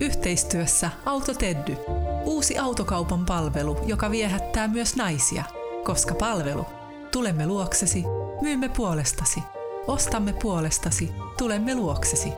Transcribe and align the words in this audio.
Yhteistyössä 0.00 0.90
Autoteddy. 1.04 1.76
Uusi 2.24 2.58
autokaupan 2.58 3.26
palvelu, 3.26 3.76
joka 3.86 4.10
viehättää 4.10 4.68
myös 4.68 4.96
naisia. 4.96 5.44
Koska 5.84 6.14
palvelu. 6.14 6.66
Tulemme 7.12 7.46
luoksesi. 7.46 8.04
Myymme 8.40 8.68
puolestasi. 8.68 9.40
Ostamme 9.86 10.32
puolestasi. 10.32 11.10
Tulemme 11.38 11.74
luoksesi. 11.74 12.32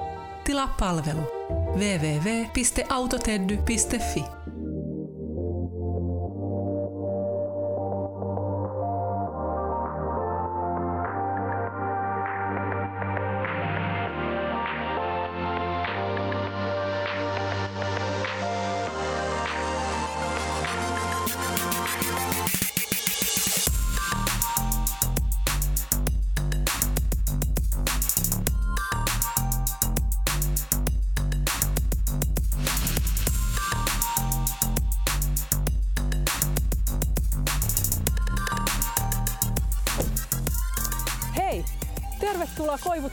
Tilaa 0.44 0.74
palvelu. 0.78 1.20
www.autoteddy.fi 1.74 4.41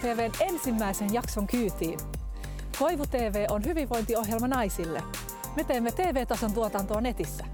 TVn 0.10 0.32
ensimmäisen 0.40 1.14
jakson 1.14 1.48
kyytiin. 1.48 2.00
Koivu 2.80 3.06
TV 3.08 3.46
on 3.50 3.66
hyvinvointiohjelma 3.66 4.48
naisille. 4.48 5.04
Me 5.56 5.64
teemme 5.64 5.92
TV-tason 5.92 6.54
tuotantoa 6.54 7.02
netissä. 7.02 7.46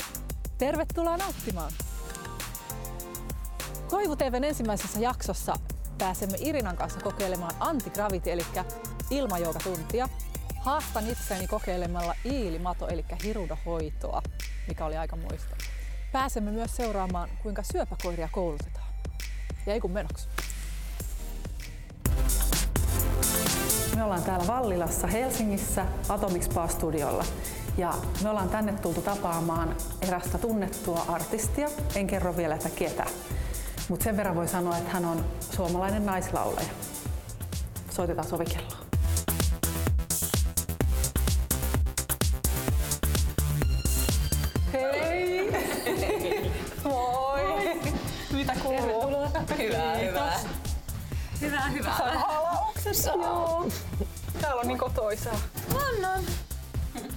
Tervetuloa 0.58 1.18
nauttimaan! 1.18 1.72
Koivu 3.90 4.16
TVn 4.16 4.44
ensimmäisessä 4.44 5.00
jaksossa 5.00 5.56
pääsemme 5.98 6.38
Irinan 6.42 6.78
kanssa 6.78 7.00
kokeilemaan 7.00 7.56
antigravity 7.60 8.32
eli 8.32 8.46
ilmajoukatuntia. 9.10 10.10
Haastan 10.60 11.08
itseäni 11.08 11.48
kokeilemalla 11.48 12.16
iilimato 12.26 12.88
eli 12.88 13.06
hirudohoitoa, 13.24 14.22
mikä 14.68 14.86
oli 14.86 14.98
aika 14.98 15.16
muista. 15.16 15.56
Pääsemme 16.12 16.52
myös 16.52 16.76
seuraamaan, 16.76 17.30
kuinka 17.44 17.64
syöpäkoiria 17.64 18.30
koulutetaan. 18.32 18.94
Ja 19.66 19.74
ei 19.74 19.80
kun 19.80 19.92
menoksi. 19.92 20.28
Me 23.96 24.04
ollaan 24.04 24.24
täällä 24.24 24.48
Vallilassa 24.48 25.08
Helsingissä 25.08 25.86
Atomic 26.10 26.44
Spa 26.44 26.68
Studiolla. 26.68 27.26
Ja 27.78 27.94
me 28.24 28.30
ollaan 28.30 28.50
tänne 28.50 28.74
tultu 28.74 29.02
tapaamaan 29.02 29.76
erästä 30.02 30.38
tunnettua 30.38 31.06
artistia. 31.08 31.70
En 31.96 32.08
kerro 32.08 32.38
vielä, 32.38 32.56
että 32.56 32.70
ketä. 32.70 33.06
Mutta 33.90 34.04
sen 34.04 34.18
verran 34.18 34.36
voi 34.36 34.48
sanoa, 34.48 34.78
että 34.78 34.92
hän 34.92 35.06
on 35.06 35.26
suomalainen 35.40 36.06
naislaulaja. 36.06 36.68
Soitetaan 37.90 38.28
sovikelloa. 38.28 38.78
Hei! 44.74 45.52
Moi! 46.84 47.82
Mitä 48.32 48.54
kuuluu? 48.64 49.28
Hyvä, 49.58 49.96
hyvä. 49.96 50.34
Hyvä, 51.42 51.62
hyvä. 51.62 52.45
Halauksessa? 52.86 53.12
Joo. 53.12 53.68
Täällä 54.42 54.62
on 54.62 54.68
niin 54.68 54.78
kotoisaa. 54.78 55.40
On, 55.76 56.06
on. 56.06 56.24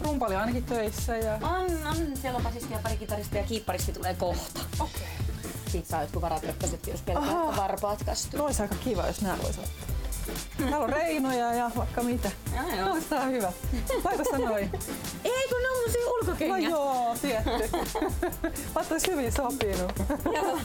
Rumpali 0.00 0.34
on 0.34 0.40
ainakin 0.40 0.64
töissä 0.64 1.16
ja... 1.16 1.34
On, 1.34 1.86
on. 1.86 2.16
Siellä 2.22 2.36
on 2.36 2.42
basisti 2.42 2.72
ja 2.72 2.78
pari 2.82 2.96
kitaristia 2.96 3.40
ja 3.40 3.46
kiipparisti 3.46 3.92
tulee 3.92 4.14
kohta. 4.14 4.60
Okei. 4.80 5.08
Siitä 5.68 5.88
saa 5.88 6.00
jotkut 6.02 6.22
varatröppäset, 6.22 6.86
jos 6.86 7.02
pelkää, 7.02 7.56
varpaat 7.56 8.04
kastuu. 8.04 8.38
No 8.38 8.44
olisi 8.44 8.62
aika 8.62 8.74
kiva, 8.74 9.06
jos 9.06 9.20
nää 9.20 9.38
voisi 9.42 9.60
ottaa. 9.60 9.96
Täällä 10.58 10.78
on 10.78 10.88
reinoja 10.88 11.54
ja 11.54 11.70
vaikka 11.76 12.02
mitä. 12.02 12.30
Joo, 12.56 12.76
joo. 12.78 12.88
No, 12.94 13.00
tää 13.10 13.20
on 13.22 13.30
hyvä. 13.30 13.52
Laita 14.04 14.38
noin. 14.38 14.70
Ei 15.24 15.48
kun 15.48 15.62
ne 15.62 15.70
on 15.70 15.76
mun 15.76 15.92
siinä 15.92 16.06
No 16.06 16.12
ulkokengät. 16.20 16.70
joo, 16.70 17.16
tietty. 17.22 17.76
Vaikka 18.74 18.94
hyvin 19.06 19.32
sopinut. 19.32 19.92
Joo. 20.34 20.58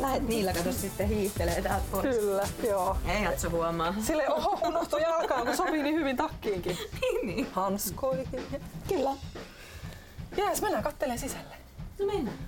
Lähet 0.00 0.28
niillä 0.28 0.52
kato 0.52 0.72
sitten 0.72 1.08
hiihtelee 1.08 1.62
täältä 1.62 1.84
pois. 1.90 2.16
Kyllä, 2.16 2.48
joo. 2.68 2.96
Ei 3.06 3.26
Atso 3.26 3.50
huomaa. 3.50 3.94
Sille 4.00 4.28
oho, 4.28 4.58
unohtui 4.68 5.02
jalkaan, 5.02 5.46
kun 5.46 5.56
sopii 5.56 5.82
niin 5.82 5.94
hyvin 5.94 6.16
takkiinkin. 6.16 6.78
Niin, 7.00 7.26
niin. 7.26 7.48
Hanskoihin. 7.52 8.26
Kyllä. 8.88 9.10
Jees, 10.36 10.62
mennään 10.62 10.84
kattelemaan 10.84 11.18
sisälle. 11.18 11.56
No 11.98 12.06
mennään. 12.06 12.38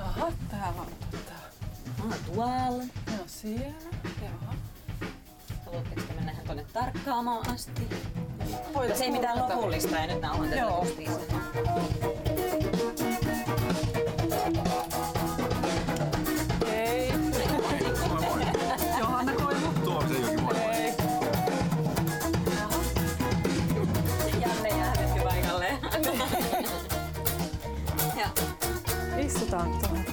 Aha, 0.00 0.32
täällä 0.50 0.80
on 0.80 0.86
tota... 1.10 1.32
Mä 1.98 2.04
oon 2.04 2.14
tuolla. 2.34 2.84
No 3.06 3.24
siellä. 3.26 3.90
Joo. 4.22 4.54
Haluatteko 5.66 6.00
te 6.08 6.14
mennä 6.14 6.32
ihan 6.32 6.46
tonne 6.46 6.66
tarkkaamaan 6.72 7.50
asti? 7.50 7.88
Voidaan 8.74 8.98
Se 8.98 9.04
ei 9.04 9.10
mitään 9.10 9.38
lopullista 9.38 9.96
ja 9.96 10.06
nyt 10.06 10.20
nauhoitetaan 10.20 10.68
Joo. 10.68 10.86
Hei. 16.66 17.12
Johanna 18.98 19.32
Koivu. 19.32 19.72
Tuo 19.84 20.04
se 20.08 20.14
jokin 20.18 20.42
moi. 20.42 20.54
Hei. 20.54 20.94
Janne 24.40 24.68
jäädytty 24.68 25.20
paikalleen. 25.24 25.78
ja 28.16 28.28
Istutaan 29.18 29.70
tuohon. 29.70 30.04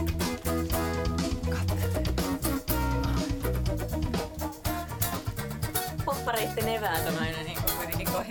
poppareitten 6.05 6.69
eväät 6.69 7.07
on 7.07 7.17
aina 7.17 7.47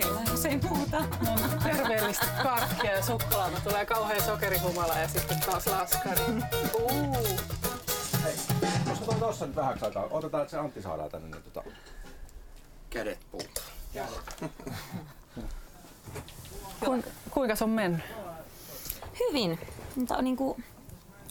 kohdillaan, 0.07 0.27
jos 0.31 0.45
ei 0.45 0.59
muuta. 0.69 1.03
Terveellistä 1.63 2.25
karkkia 2.43 2.91
ja 2.91 3.03
suklaata. 3.03 3.61
Tulee 3.63 3.85
kauhean 3.85 4.21
sokerihumala 4.23 4.99
ja 4.99 5.07
sitten 5.07 5.39
taas 5.39 5.67
laskari. 5.67 6.21
Uh. 6.73 7.17
Hei, 8.23 8.33
otetaan 8.91 9.19
tossa 9.19 9.45
nyt 9.45 9.55
vähäksi 9.55 9.85
aikaa. 9.85 10.07
Otetaan, 10.11 10.43
että 10.43 10.51
se 10.51 10.57
Antti 10.57 10.81
saadaan 10.81 11.11
tänne. 11.11 11.29
Niin 11.29 11.43
tota... 11.43 11.63
kädet 12.89 13.19
puuta. 13.31 13.61
Kuinka, 16.85 17.09
kuinka 17.31 17.55
se 17.55 17.63
on 17.63 17.69
mennyt? 17.69 18.01
Hyvin. 19.19 19.59
Mutta 19.95 20.17
on 20.17 20.23
niin 20.23 20.37
kuin 20.37 20.63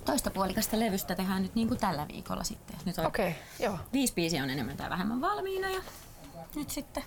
toista 0.05 0.31
puolikasta 0.31 0.81
levystä 0.81 1.15
tehdään 1.15 1.43
nyt 1.43 1.55
niin 1.55 1.69
kuin 1.69 1.81
tällä 1.81 2.09
viikolla 2.09 2.45
sitten. 2.45 2.77
Nyt 2.85 2.99
on 2.99 3.07
Okei, 3.07 3.29
okay, 3.29 3.43
joo. 3.59 3.79
viisi 3.93 4.15
biisiä 4.15 4.43
on 4.43 4.51
enemmän 4.51 4.77
tai 4.77 4.91
vähemmän 4.91 5.21
valmiina 5.21 5.71
ja 5.71 5.83
nyt 6.55 6.71
sitten 6.71 7.05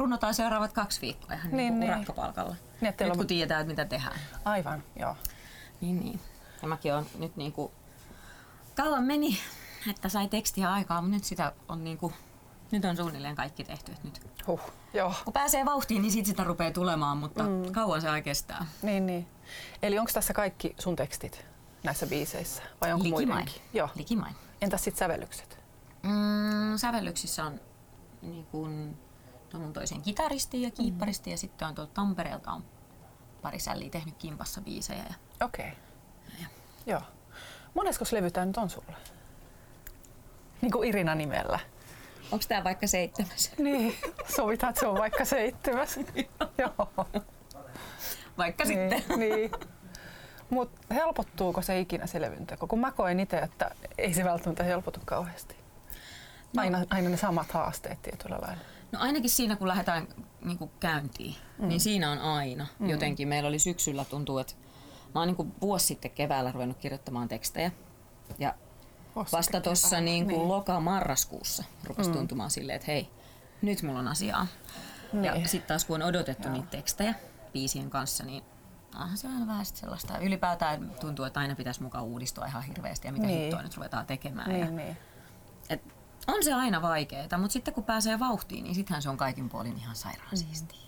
runnotaan 0.00 0.34
seuraavat 0.34 0.72
kaksi 0.72 1.00
viikkoa 1.00 1.34
ihan 1.34 1.46
niin, 1.46 1.56
Niin, 1.56 1.80
niin 1.80 1.90
urakkapalkalla. 1.92 2.56
Niin, 2.80 2.94
nyt 3.00 3.10
on- 3.10 3.16
kun 3.16 3.26
tiedetään, 3.26 3.60
että 3.60 3.70
mitä 3.70 3.84
tehdään. 3.84 4.20
Aivan, 4.44 4.82
joo. 4.96 5.16
Niin, 5.80 6.00
niin. 6.00 6.20
Ja 6.62 6.68
mäkin 6.68 6.94
on 6.94 7.06
nyt 7.18 7.36
niin 7.36 7.52
kuin, 7.52 7.72
kauan 8.76 9.04
meni, 9.04 9.38
että 9.90 10.08
sai 10.08 10.28
tekstiä 10.28 10.72
aikaa, 10.72 11.00
mutta 11.02 11.14
nyt 11.16 11.24
sitä 11.24 11.52
on 11.68 11.84
niin 11.84 11.98
kuin, 11.98 12.14
nyt 12.70 12.84
on 12.84 12.96
suunnilleen 12.96 13.36
kaikki 13.36 13.64
tehty. 13.64 13.92
Että 13.92 14.04
nyt 14.08 14.20
Huh, 14.46 14.60
joo. 14.94 15.14
kun 15.24 15.32
pääsee 15.32 15.64
vauhtiin, 15.64 16.02
niin 16.02 16.12
sit 16.12 16.26
sitä 16.26 16.44
rupeaa 16.44 16.70
tulemaan, 16.70 17.16
mutta 17.18 17.42
mm. 17.42 17.72
kauan 17.72 18.00
se 18.00 18.22
kestää. 18.22 18.66
Niin, 18.82 19.06
niin. 19.06 19.26
Eli 19.82 19.98
onko 19.98 20.10
tässä 20.14 20.32
kaikki 20.32 20.74
sun 20.78 20.96
tekstit 20.96 21.46
näissä 21.84 22.06
biiseissä 22.06 22.62
vai 22.80 22.92
onko 22.92 23.04
Likimain. 23.04 23.28
muidenkin? 23.28 23.62
Joo. 23.72 23.88
Likimain. 23.94 24.36
Entäs 24.62 24.84
sitten 24.84 24.98
sävellykset? 24.98 25.58
Mm, 26.02 26.76
sävellyksissä 26.76 27.44
on 27.44 27.60
niin 28.22 28.46
kuin, 28.46 28.98
tuon 29.50 29.62
mun 29.62 29.72
toisen 29.72 30.02
kitaristi 30.02 30.62
ja 30.62 30.70
kiipparisti 30.70 31.30
ja 31.30 31.36
sitten 31.38 31.68
on 31.68 31.74
tuolta 31.74 31.92
Tampereelta 31.94 32.52
on 32.52 32.64
pari 33.42 33.58
sälliä 33.58 33.90
tehnyt 33.90 34.14
kimpassa 34.18 34.60
biisejä. 34.60 35.04
Ja 35.08 35.46
Okei. 35.46 35.66
Okay. 35.66 36.46
Joo. 36.86 37.02
Moneskos 37.74 38.12
levy 38.12 38.30
tää 38.30 38.44
nyt 38.44 38.56
on 38.56 38.70
sulle? 38.70 38.96
Niin 40.60 40.72
kuin 40.72 40.88
Irina 40.88 41.14
nimellä. 41.14 41.58
Onko 42.32 42.44
tämä 42.48 42.64
vaikka 42.64 42.86
seitsemäs? 42.86 43.52
Niin, 43.58 43.96
sovitaan, 44.36 44.70
että 44.70 44.80
se 44.80 44.86
on 44.86 44.98
vaikka 44.98 45.24
seitsemäs. 45.24 45.98
Joo. 46.58 47.06
Vaikka 48.38 48.64
Niin, 48.64 48.90
sitten. 48.90 49.18
niin. 49.20 49.50
Mutta 50.50 50.94
helpottuuko 50.94 51.62
se 51.62 51.80
ikinä 51.80 52.06
se 52.06 52.20
levynteko? 52.20 52.66
Kun 52.66 52.80
mä 52.80 52.92
koen 52.92 53.20
itse, 53.20 53.38
että 53.38 53.70
ei 53.98 54.14
se 54.14 54.24
välttämättä 54.24 54.64
helpotu 54.64 55.00
kauheasti. 55.04 55.56
Aina, 56.56 56.84
aina 56.90 57.08
ne 57.08 57.16
samat 57.16 57.52
haasteet 57.52 58.02
tietyllä 58.02 58.38
lailla. 58.42 58.64
No 58.92 58.98
ainakin 59.00 59.30
siinä, 59.30 59.56
kun 59.56 59.68
lähdetään 59.68 60.08
niin 60.44 60.58
kuin 60.58 60.70
käyntiin, 60.80 61.34
mm. 61.58 61.68
niin 61.68 61.80
siinä 61.80 62.10
on 62.10 62.18
aina 62.18 62.66
mm. 62.78 62.88
jotenkin. 62.90 63.28
Meillä 63.28 63.48
oli 63.48 63.58
syksyllä 63.58 64.04
tuntuu, 64.04 64.38
että 64.38 64.54
mä 65.14 65.20
oon 65.20 65.26
niin 65.28 65.36
kuin 65.36 65.54
vuosi 65.60 65.86
sitten 65.86 66.10
keväällä 66.10 66.52
ruvennut 66.52 66.78
kirjoittamaan 66.78 67.28
tekstejä. 67.28 67.72
Ja 68.38 68.54
Ossa 69.16 69.36
Vasta 69.36 69.60
tuossa 69.60 70.00
niin 70.00 70.24
kuin 70.24 70.38
Niin. 70.38 70.48
loka-marraskuussa 70.48 71.64
rupesi 71.84 72.10
tuntumaan 72.10 72.50
silleen, 72.50 72.76
että 72.76 72.86
hei, 72.86 73.10
nyt 73.62 73.82
mulla 73.82 73.98
on 73.98 74.08
asiaa. 74.08 74.46
Ja 75.22 75.32
Niin. 75.34 75.48
sitten 75.48 75.68
taas 75.68 75.84
kun 75.84 76.02
on 76.02 76.08
odotettu 76.08 76.48
niitä 76.48 76.68
tekstejä 76.70 77.14
biisien 77.52 77.90
kanssa, 77.90 78.24
niin 78.24 78.42
onhan 78.94 79.16
se 79.16 79.28
aina 79.28 79.46
vähän 79.46 79.66
sellaista. 79.66 80.18
Ylipäätään 80.18 80.90
tuntuu, 81.00 81.24
että 81.24 81.40
aina 81.40 81.54
pitäisi 81.54 81.82
mukaan 81.82 82.04
uudistua 82.04 82.46
ihan 82.46 82.62
hirveästi 82.62 83.08
ja 83.08 83.12
mitä 83.12 83.26
Niin. 83.26 83.40
hittoa 83.40 83.62
nyt 83.62 83.76
ruvetaan 83.76 84.06
tekemään. 84.06 84.50
Ja, 84.50 84.64
Niin, 84.64 84.76
niin. 84.76 84.96
On 86.34 86.44
se 86.44 86.52
aina 86.52 86.82
vaikeaa, 86.82 87.38
mutta 87.38 87.52
sitten 87.52 87.74
kun 87.74 87.84
pääsee 87.84 88.18
vauhtiin, 88.18 88.64
niin 88.64 88.74
sittenhän 88.74 89.02
se 89.02 89.08
on 89.10 89.16
kaikin 89.16 89.48
puolin 89.48 89.76
ihan 89.78 89.96
sairaan 89.96 90.36
siistiä. 90.36 90.78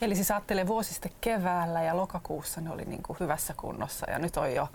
Eli 0.00 0.14
siis 0.14 0.30
ajattelee 0.30 0.66
vuosi 0.66 0.92
sitten 0.92 1.12
keväällä 1.20 1.82
ja 1.82 1.96
lokakuussa 1.96 2.60
ne 2.60 2.70
oli 2.70 2.84
niin 2.84 3.02
kuin 3.02 3.16
hyvässä 3.20 3.54
kunnossa 3.56 4.10
ja 4.10 4.18
nyt 4.18 4.36
on 4.36 4.54
jo, 4.54 4.68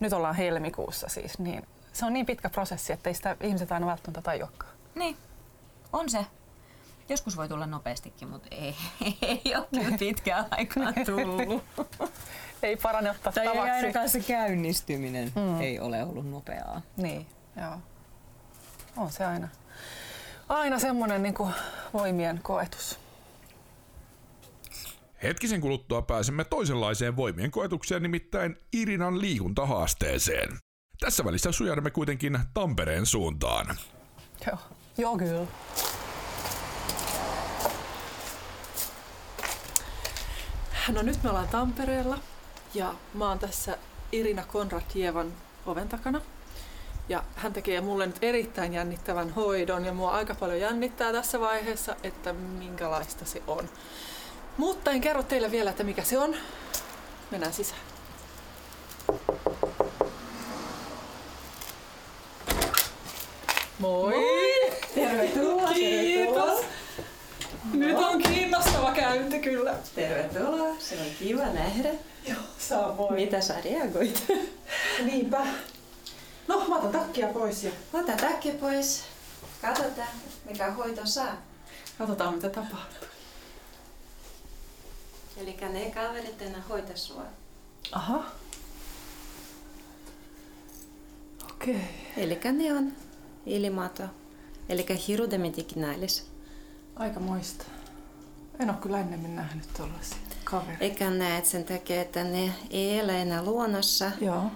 nyt 0.00 0.12
ollaan 0.12 0.34
helmikuussa 0.34 1.08
siis, 1.08 1.38
niin 1.38 1.66
se 1.92 2.06
on 2.06 2.12
niin 2.12 2.26
pitkä 2.26 2.50
prosessi, 2.50 2.92
että 2.92 3.10
ei 3.10 3.14
sitä 3.14 3.36
ihmiset 3.40 3.72
aina 3.72 3.86
välttämättä 3.86 4.22
tajuakaan. 4.22 4.72
Niin, 4.94 5.16
on 5.92 6.08
se. 6.10 6.26
Joskus 7.08 7.36
voi 7.36 7.48
tulla 7.48 7.66
nopeastikin, 7.66 8.28
mutta 8.28 8.48
ei, 8.50 8.76
ei 9.22 9.42
ole 9.56 9.66
kyllä 9.74 9.98
pitkään 9.98 10.46
aikaan 10.50 10.94
tullut. 11.06 11.64
Ei 12.62 12.76
parane 12.76 13.10
ottaa 13.10 13.32
Tai 13.32 13.46
ei 13.46 13.52
tavaksi. 13.52 13.70
ainakaan 13.72 14.08
se 14.08 14.20
käynnistyminen 14.20 15.32
Mm. 15.34 15.60
ei 15.60 15.80
ole 15.80 16.02
ollut 16.02 16.30
nopeaa. 16.30 16.82
Niin, 16.96 17.26
joo. 17.60 17.76
On 18.98 19.12
se 19.12 19.24
aina. 19.24 19.48
Aina 20.48 20.78
semmoinen 20.78 21.22
niin 21.22 21.34
kuin 21.34 21.54
voimien 21.92 22.40
koetus. 22.42 22.98
Hetkisen 25.22 25.60
kuluttua 25.60 26.02
pääsemme 26.02 26.44
toisenlaiseen 26.44 27.16
voimien 27.16 27.50
koetukseen, 27.50 28.02
nimittäin 28.02 28.56
Irinan 28.72 29.20
liikuntahaasteeseen. 29.20 30.58
Tässä 31.00 31.24
välissä 31.24 31.52
sujaudumme 31.52 31.90
kuitenkin 31.90 32.38
Tampereen 32.54 33.06
suuntaan. 33.06 33.76
Joo, 34.46 34.58
joo 34.98 35.18
kyllä. 35.18 35.46
No 40.92 41.02
nyt 41.02 41.22
me 41.22 41.30
ollaan 41.30 41.48
Tampereella 41.48 42.18
ja 42.74 42.94
mä 43.14 43.28
oon 43.28 43.38
tässä 43.38 43.78
Irina 44.12 44.44
Konradjevan 44.44 45.32
oven 45.66 45.88
takana. 45.88 46.20
Ja 47.08 47.24
hän 47.34 47.52
tekee 47.52 47.80
mulle 47.80 48.06
nyt 48.06 48.18
erittäin 48.22 48.74
jännittävän 48.74 49.30
hoidon 49.30 49.84
ja 49.84 49.92
mua 49.92 50.10
aika 50.10 50.34
paljon 50.34 50.60
jännittää 50.60 51.12
tässä 51.12 51.40
vaiheessa, 51.40 51.96
että 52.02 52.32
minkälaista 52.32 53.24
se 53.24 53.42
on. 53.46 53.68
Mutta 54.56 54.90
en 54.90 55.00
kerro 55.00 55.22
teille 55.22 55.50
vielä, 55.50 55.70
että 55.70 55.84
mikä 55.84 56.02
se 56.02 56.18
on. 56.18 56.36
Mennään 57.30 57.52
sisään. 57.52 57.80
Moi! 63.78 64.14
Tervetuloa! 64.94 65.72
Kiitos! 65.72 66.60
Nyt 67.72 67.98
on 67.98 68.22
kiinnostava 68.22 68.92
käynti 68.92 69.38
kyllä. 69.38 69.74
Tervetuloa, 69.94 70.74
se 70.78 70.94
on 70.94 71.06
kiva 71.18 71.46
nähdä. 71.46 71.88
Joo, 72.28 72.38
samoin. 72.58 73.14
Mitä 73.14 73.40
sä 73.40 73.54
reagoit? 73.64 74.24
Niinpä. 75.04 75.46
No, 76.48 76.64
mä 76.68 76.76
otan 76.76 76.92
takkia 76.92 77.28
pois 77.28 77.64
ja 77.64 77.70
Ota 77.92 78.12
takki 78.12 78.50
pois. 78.50 79.04
Katsotaan, 79.62 80.08
mikä 80.44 80.70
hoito 80.70 81.06
saa. 81.06 81.36
katsotaan 81.98 82.34
mitä 82.34 82.48
tapahtuu. 82.48 83.08
Eli 85.36 85.56
ne 85.72 85.90
kaverit 85.90 86.42
enää 86.42 86.62
hoita 86.68 86.96
sua. 86.96 87.24
Aha. 87.92 88.24
Okei. 91.50 91.74
Okay. 91.74 91.86
Eli 92.16 92.40
ne 92.52 92.72
on 92.72 92.92
ilmato. 93.46 94.02
Eli 94.68 94.86
hirudemitikinalis. 95.08 96.26
Aika 96.96 97.20
moista. 97.20 97.64
En 98.58 98.70
oo 98.70 98.76
kyllä 98.76 99.00
ennemmin 99.00 99.36
nähnyt 99.36 99.68
tollasia 99.76 100.18
kavereita. 100.44 100.84
Eikä 100.84 101.10
näet 101.10 101.46
sen 101.46 101.64
takia, 101.64 102.02
että 102.02 102.24
ne 102.24 102.52
ei 102.70 102.98
elä 102.98 103.16
enää 103.16 103.44
luonnossa, 103.44 104.10
Joo, 104.20 104.50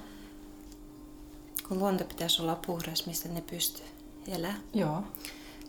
kun 1.72 1.78
luonto 1.80 2.04
pitäisi 2.04 2.42
olla 2.42 2.56
puhdas, 2.66 3.06
mistä 3.06 3.28
ne 3.28 3.40
pystyy 3.40 3.86
elää. 4.28 4.54
joo. 4.74 5.04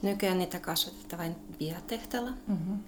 Nykyään 0.02 0.38
niitä 0.38 0.60
kasvatetaan 0.60 1.20
vain 1.20 1.36
biotehtaalla. 1.60 2.32
Mm-hmm. 2.48 2.80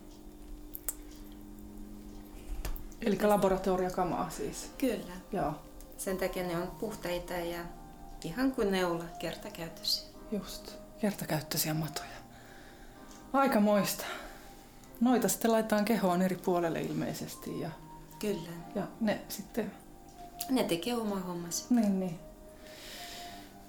Eli 3.01 3.19
laboratoriokamaa 3.21 4.29
siis. 4.29 4.69
Kyllä. 4.77 5.13
Joo, 5.31 5.53
Sen 5.97 6.17
takia 6.17 6.43
ne 6.43 6.57
on 6.57 6.67
puhtaita 6.67 7.33
ja 7.33 7.59
ihan 8.23 8.51
kuin 8.51 8.71
neula 8.71 9.03
kertakäytöisiä. 9.19 10.05
just. 10.31 10.71
Kertakäyttöisiä 11.01 11.73
matoja. 11.73 12.07
Aika 13.33 13.59
moista. 13.59 14.03
Noita 15.01 15.27
sitten 15.29 15.51
laitetaan 15.51 15.85
kehoon 15.85 16.21
eri 16.21 16.35
puolelle 16.35 16.81
ilmeisesti 16.81 17.59
ja, 17.59 17.69
Kyllä. 18.19 18.49
ja 18.75 18.87
ne 18.99 19.21
sitten 19.29 19.71
Ne 20.49 20.63
tekee 20.63 20.95
oma 20.95 21.19
hommansa. 21.19 21.65
Niin, 21.69 21.99
niin. 21.99 22.19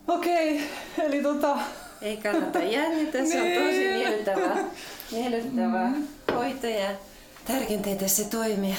Okei, 0.09 0.71
eli 1.03 1.23
tota... 1.23 1.57
Ei 2.03 2.17
kannata 2.17 2.59
jännittää, 2.59 3.25
se 3.25 3.43
on 3.43 3.65
tosi 3.65 3.79
miellyttävää, 3.79 4.57
miellyttävää 5.13 5.93
hoito 6.35 6.67
ja 6.67 6.89
tärkeintä, 7.45 7.91
että 7.91 8.09
se 8.09 8.25
toimii. 8.25 8.75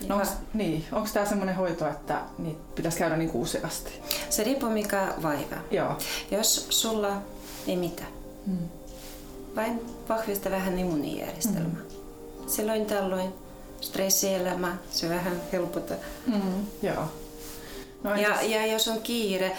No, 0.00 0.08
Ja 0.08 0.14
onks, 0.14 0.28
niin, 0.54 0.84
onko 0.92 1.08
tämä 1.12 1.26
semmoinen 1.26 1.54
hoito, 1.54 1.88
että 1.88 2.20
niitä 2.38 2.60
pitäisi 2.74 2.98
käydä 2.98 3.16
niinku 3.16 3.42
useasti? 3.42 3.92
Se 4.30 4.44
riippuu 4.44 4.70
mikä 4.70 5.08
vaiva. 5.22 5.56
Joo. 5.70 5.98
Jos 6.30 6.66
sulla 6.68 7.22
ei 7.66 7.76
mitään, 7.76 8.10
Mm. 8.46 8.58
vain 9.56 9.80
vahvista 10.08 10.50
vähän 10.50 10.78
immuunijärjestelmää. 10.78 11.82
Silloin 12.46 12.86
tällöin 12.86 13.30
stressielämä, 13.80 14.76
se 14.90 15.08
vähän 15.08 15.42
helpottaa. 15.52 15.96
Mm. 16.26 16.66
Joo. 16.82 17.04
No, 18.02 18.14
Ja, 18.16 18.28
entäs- 18.28 18.42
ja 18.42 18.66
jos 18.66 18.88
on 18.88 19.00
kiire, 19.02 19.56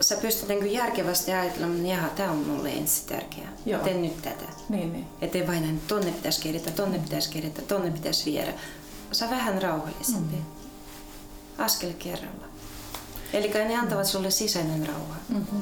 sä 0.00 0.16
pystyt 0.16 0.48
niin 0.48 0.72
järkevästi 0.72 1.32
ajattelemaan, 1.32 1.76
että 1.78 1.88
jaha, 1.88 2.08
tämä 2.08 2.30
on 2.30 2.36
mulle 2.36 2.70
ensi 2.70 3.06
tärkeää. 3.06 3.52
Joo. 3.66 3.82
Teen 3.82 4.02
nyt 4.02 4.22
tätä. 4.22 4.44
Niin, 4.68 4.92
niin. 4.92 5.06
Ettei 5.20 5.46
vain 5.46 5.62
näin, 5.62 5.80
tonne 5.88 6.12
pitäisi 6.12 6.42
kerätä, 6.42 6.70
tonne 6.70 6.98
pitäisi 6.98 7.30
kerätä, 7.30 7.62
tonne 7.62 7.90
pitäisi 7.90 8.32
viedä. 8.32 8.52
Sä 9.12 9.30
vähän 9.30 9.62
rauhallisempi. 9.62 10.36
Mm. 10.36 10.44
Askel 11.64 11.92
kerralla. 11.98 12.46
Eli 13.32 13.48
ne 13.48 13.76
antavat 13.76 14.06
sulle 14.06 14.30
sisäinen 14.30 14.86
rauha. 14.86 15.14
Mm-hmm. 15.28 15.60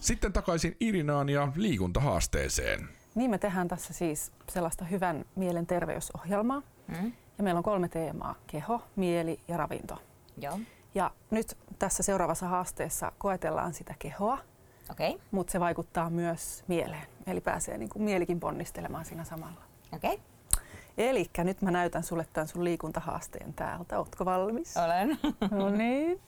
Sitten 0.00 0.32
takaisin 0.32 0.76
Irinaan 0.80 1.28
ja 1.28 1.52
liikuntahaasteeseen. 1.56 2.88
Niin 3.14 3.30
me 3.30 3.38
tehdään 3.38 3.68
tässä 3.68 3.92
siis 3.92 4.32
sellaista 4.48 4.84
hyvän 4.84 5.24
mielen 5.36 5.66
terveysohjelmaa. 5.66 6.62
Mm? 6.88 7.12
Ja 7.38 7.44
meillä 7.44 7.58
on 7.58 7.64
kolme 7.64 7.88
teemaa. 7.88 8.34
Keho, 8.46 8.82
mieli 8.96 9.40
ja 9.48 9.56
ravinto. 9.56 9.98
Joo. 10.36 10.58
Ja 10.94 11.10
nyt 11.30 11.56
tässä 11.78 12.02
seuraavassa 12.02 12.48
haasteessa 12.48 13.12
koetellaan 13.18 13.74
sitä 13.74 13.94
kehoa. 13.98 14.38
Okay. 14.90 15.14
mutta 15.30 15.50
se 15.50 15.60
vaikuttaa 15.60 16.10
myös 16.10 16.64
mieleen. 16.68 17.06
Eli 17.26 17.40
pääsee 17.40 17.78
niin 17.78 17.88
kuin 17.88 18.02
mielikin 18.02 18.40
ponnistelemaan 18.40 19.04
siinä 19.04 19.24
samalla. 19.24 19.62
Okay. 19.92 20.18
Eli 20.98 21.30
nyt 21.38 21.62
mä 21.62 21.70
näytän 21.70 22.02
sulle 22.02 22.26
tämän 22.32 22.48
sun 22.48 22.64
liikuntahaasteen 22.64 23.54
täältä. 23.54 23.98
Ootko 23.98 24.24
valmis? 24.24 24.76
Olen. 24.76 25.18
No 25.50 25.70
niin. 25.70 26.20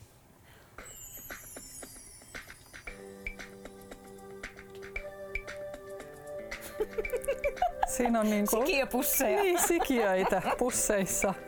Siinä 7.87 8.21
on 8.21 8.31
niin 8.31 8.47
kuin... 8.51 8.67
Sikiöpusseja. 8.67 9.43
Niin, 9.43 9.59
sikiöitä 9.59 10.43
pusseissa. 10.59 11.35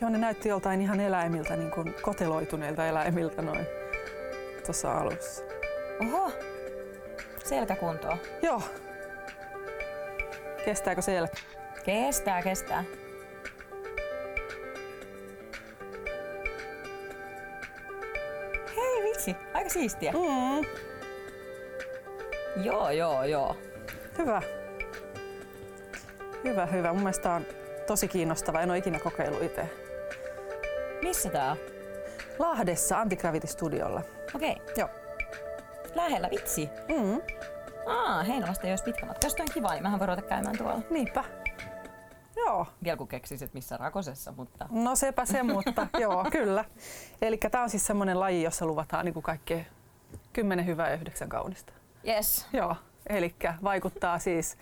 Joo, 0.00 0.10
ne 0.10 0.18
näytti 0.18 0.48
joltain 0.48 0.80
ihan 0.80 1.00
eläimiltä, 1.00 1.56
niin 1.56 1.70
kuin 1.70 1.94
koteloituneilta 2.02 2.86
eläimiltä 2.86 3.42
noin 3.42 3.66
tuossa 4.66 4.92
alussa. 4.92 5.42
Oho. 6.00 6.32
Selkäkuntoa. 7.44 8.18
Joo. 8.42 8.62
Kestääkö 10.64 11.02
selkä? 11.02 11.36
Kestää, 11.84 12.42
kestää. 12.42 12.84
Hei 18.76 19.02
vitsi, 19.02 19.36
aika 19.54 19.70
siistiä. 19.70 20.12
Mm, 20.12 20.66
Joo, 22.64 22.90
joo, 22.90 23.24
joo. 23.24 23.56
hyvä. 24.18 24.42
Hyvä, 26.44 26.66
hyvä. 26.66 26.92
Mun 26.92 27.02
mielestä 27.02 27.32
on 27.32 27.46
tosi 27.86 28.08
kiinnostava. 28.08 28.60
En 28.60 28.70
ole 28.70 28.78
ikinä 28.78 28.98
kokeillut 28.98 29.42
itse. 29.42 29.85
Missä 31.06 31.30
tää 31.30 31.50
on? 31.52 31.56
Lahdessa 32.38 33.00
Antigravity 33.00 33.46
Studiolla. 33.46 34.02
Okei. 34.34 34.56
Joo. 34.76 34.88
Lähellä, 35.94 36.28
vitsi. 36.30 36.68
Mm, 36.88 37.20
Aa, 37.86 38.22
Heinolasta 38.22 38.66
ei 38.66 38.72
olisi 38.72 38.84
pitkä 38.84 39.06
matka. 39.06 39.26
Jos 39.26 39.34
toi 39.34 39.42
on 39.48 39.54
kiva, 39.54 39.72
niin 39.72 39.82
mähän 39.82 39.98
voi 39.98 40.06
ruveta 40.06 40.28
käymään 40.28 40.58
tuolla. 40.58 40.80
niinpä. 40.90 41.24
Joo, 42.36 42.66
Vielä 42.84 42.96
kun 42.96 43.08
keksisit 43.08 43.54
missä 43.54 43.76
rakosessa, 43.76 44.32
mutta 44.36 44.68
no 44.70 44.96
sepä 44.96 45.24
se, 45.24 45.42
mutta 45.42 45.86
joo, 46.00 46.26
kyllä. 46.32 46.64
Eli 47.22 47.36
tämä 47.36 47.64
on 47.64 47.70
siis 47.70 47.86
semmoinen 47.86 48.20
laji, 48.20 48.42
jossa 48.42 48.66
luvataan 48.66 49.04
niin 49.04 49.22
kaikkea 49.22 49.64
kymmenen 50.32 50.66
hyvää 50.66 50.88
ja 50.90 50.94
yhdeksän 50.96 51.28
kaunista. 51.28 51.72
yes. 52.08 52.46
Joo, 52.52 52.76
eli 53.08 53.34
vaikuttaa 53.62 54.18
siis 54.18 54.56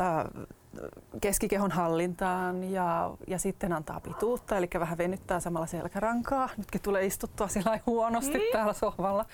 äh, 0.00 0.46
keskikehon 1.20 1.70
hallintaan 1.70 2.64
ja, 2.64 3.10
ja 3.26 3.38
sitten 3.38 3.72
antaa 3.72 4.00
pituutta, 4.00 4.56
eli 4.56 4.68
vähän 4.80 4.98
venyttää 4.98 5.40
samalla 5.40 5.66
selkärankaa. 5.66 6.48
Nytkin 6.56 6.82
tulee 6.82 7.06
istuttua 7.06 7.48
sillä 7.48 7.80
huonosti 7.86 8.38
Niin. 8.38 8.52
täällä 8.52 8.72
sohvalla. 8.72 9.24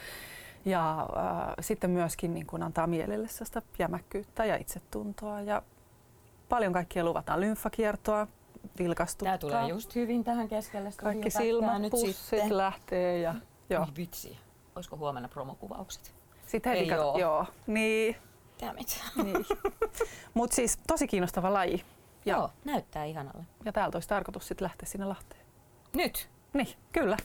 Ja 0.64 1.00
äh, 1.00 1.54
sitten 1.60 1.90
myöskin 1.90 2.34
niin 2.34 2.46
kun 2.46 2.62
antaa 2.62 2.86
mielelle 2.86 3.28
sitä 3.28 3.62
jämäkkyyttä 3.78 4.44
ja 4.44 4.56
itsetuntoa 4.56 5.40
ja 5.40 5.62
paljon 6.48 6.72
kaikkia 6.72 7.04
luvataan 7.04 7.40
lymfakiertoa, 7.40 8.26
vilkastuttaa. 8.78 9.38
Tämä 9.38 9.52
tulee 9.52 9.68
just 9.68 9.94
hyvin 9.94 10.24
tähän 10.24 10.48
keskelle. 10.48 10.90
Kaikki 10.96 11.30
silmät, 11.30 11.90
pussit 11.90 12.50
lähtee 12.50 13.18
ja 13.18 13.34
joo. 13.70 13.86
Vitsi. 13.96 14.38
Olisiko 14.76 14.96
huomenna 14.96 15.28
promokuvaukset? 15.28 16.14
Sitten 16.46 16.70
heti 16.72 16.82
Ei 16.84 16.90
kato, 16.90 17.10
oo. 17.10 17.18
joo. 17.18 17.46
Niin, 17.66 18.16
Damn 18.60 18.78
it. 18.78 19.00
niin. 19.24 19.46
Mutta 20.34 20.56
siis 20.56 20.78
tosi 20.86 21.06
kiinnostava 21.06 21.52
laji. 21.52 21.84
Ja, 22.24 22.36
Joo, 22.36 22.50
näyttää 22.64 23.04
ihanalle. 23.04 23.44
ja 23.64 23.72
täältä 23.72 23.96
olisi 23.96 24.08
tarkoitus 24.08 24.48
sitten 24.48 24.64
lähteä 24.64 24.88
sinne 24.88 25.06
Lahteen. 25.06 25.42
Nyt. 25.96 26.28
Niin, 26.52 26.68
kyllä. 26.92 27.16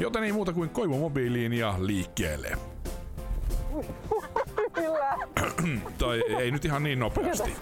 Joten 0.00 0.22
ei 0.24 0.32
muuta 0.32 0.52
kuin 0.52 0.70
koivu 0.70 0.98
mobiiliin 0.98 1.52
ja 1.52 1.74
liikkeelle. 1.78 2.58
tai 5.98 6.20
ei 6.38 6.50
nyt 6.50 6.64
ihan 6.64 6.82
niin 6.82 6.98
nopeasti. 6.98 7.56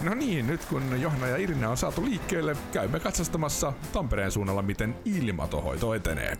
No 0.00 0.14
niin, 0.14 0.46
nyt 0.46 0.64
kun 0.64 1.00
Johanna 1.00 1.26
ja 1.26 1.36
Irina 1.36 1.70
on 1.70 1.76
saatu 1.76 2.04
liikkeelle, 2.04 2.56
käymme 2.72 3.00
katsastamassa 3.00 3.72
Tampereen 3.92 4.30
suunnalla, 4.30 4.62
miten 4.62 4.94
ilmatohoito 5.04 5.94
etenee. 5.94 6.36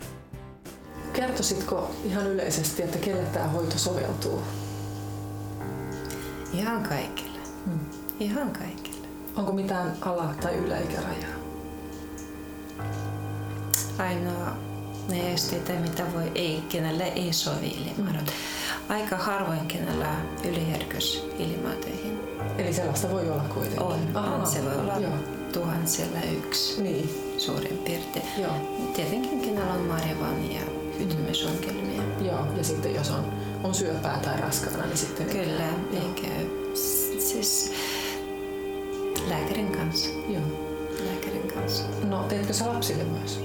Kertoisitko 1.12 1.90
ihan 2.04 2.26
yleisesti, 2.26 2.82
että 2.82 2.98
kelle 2.98 3.22
tämä 3.22 3.48
hoito 3.48 3.78
soveltuu? 3.78 4.42
Ihan 6.52 6.82
kaikille. 6.82 7.38
Hmm. 7.64 7.78
Ihan 8.20 8.50
kaikille. 8.50 9.08
Onko 9.36 9.52
mitään 9.52 9.96
ala- 10.00 10.34
tai 10.42 10.54
yläikärajaa? 10.56 11.38
Ainoa 13.98 14.52
ne 15.08 15.32
esteitä, 15.32 15.72
mitä 15.72 16.04
voi, 16.14 16.32
ei, 16.34 16.62
kenellä 16.68 17.04
ei 17.04 17.32
sovi 17.32 17.66
ilmaadot. 17.96 18.32
Aika 18.88 19.16
harvoin 19.16 19.66
kenellä 19.66 20.08
on 20.08 20.50
yliherkkyys 20.50 21.24
ilmaatoihin. 21.38 22.18
Eli 22.58 22.72
sellaista 22.72 23.10
voi 23.10 23.30
olla 23.30 23.42
kuitenkin? 23.54 23.82
On, 23.82 23.98
Ahaa, 24.14 24.34
on. 24.36 24.46
Se 24.46 24.64
voi 24.64 24.76
olla 24.76 24.98
Joo. 24.98 25.12
tuhansella 25.52 26.18
yksi 26.38 26.82
Niin, 26.82 27.34
suurin 27.38 27.78
piirtein. 27.78 28.24
joo. 28.42 28.52
Tietenkin 28.96 29.40
kenellä 29.40 29.72
on 29.74 29.80
marjavan 29.80 30.50
ja 30.52 30.60
hytymysongelmia. 30.98 32.02
joo. 32.20 32.46
Ja 32.56 32.64
sitten 32.64 32.94
jos 32.94 33.10
on, 33.10 33.24
on 33.64 33.74
syöpää 33.74 34.20
tai 34.24 34.40
raskaana, 34.40 34.86
niin 34.86 34.96
sitten... 34.96 35.26
Kyllä, 35.26 35.62
Joo. 35.92 36.02
ei 36.02 36.22
käy. 36.22 36.46
S- 36.74 37.08
Siis 37.30 37.72
lääkärin 39.28 39.72
kanssa. 39.72 40.08
Joo. 40.28 40.42
Lääkärin 41.06 41.52
kanssa. 41.54 41.84
No, 42.04 42.22
teetkö 42.22 42.52
sä 42.52 42.66
lapsille 42.66 43.04
myös? 43.04 43.40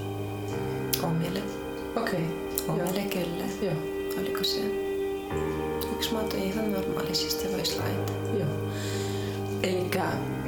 Omille. 1.02 1.42
Okei. 1.96 2.24
Omille 2.68 3.02
kyllä. 3.02 3.44
Joo. 3.62 3.74
Oliko 4.20 4.44
se 4.44 4.60
yksi 5.96 6.12
mato 6.12 6.36
ihan 6.36 6.72
normaalisesti 6.72 7.48
voisi 7.52 7.78
laittaa? 7.78 8.16
Joo. 8.38 8.48
Eli 9.62 9.90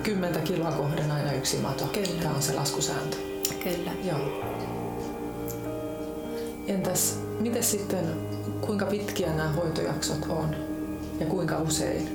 10 0.02 0.42
kiloa 0.42 0.72
kohden 0.72 1.10
aina 1.10 1.32
yksi 1.32 1.56
mato. 1.56 1.84
Kyllä. 1.86 2.22
Tämä 2.22 2.34
on 2.34 2.42
se 2.42 2.54
laskusääntö. 2.54 3.16
Kyllä. 3.64 3.90
Joo. 4.04 4.18
Entäs, 6.66 7.18
miten 7.40 7.62
sitten, 7.62 8.04
kuinka 8.61 8.87
pitkiä 8.87 9.28
nämä 9.28 9.49
hoitojaksot 9.52 10.26
on 10.28 10.56
ja 11.20 11.26
kuinka 11.26 11.58
usein? 11.58 12.08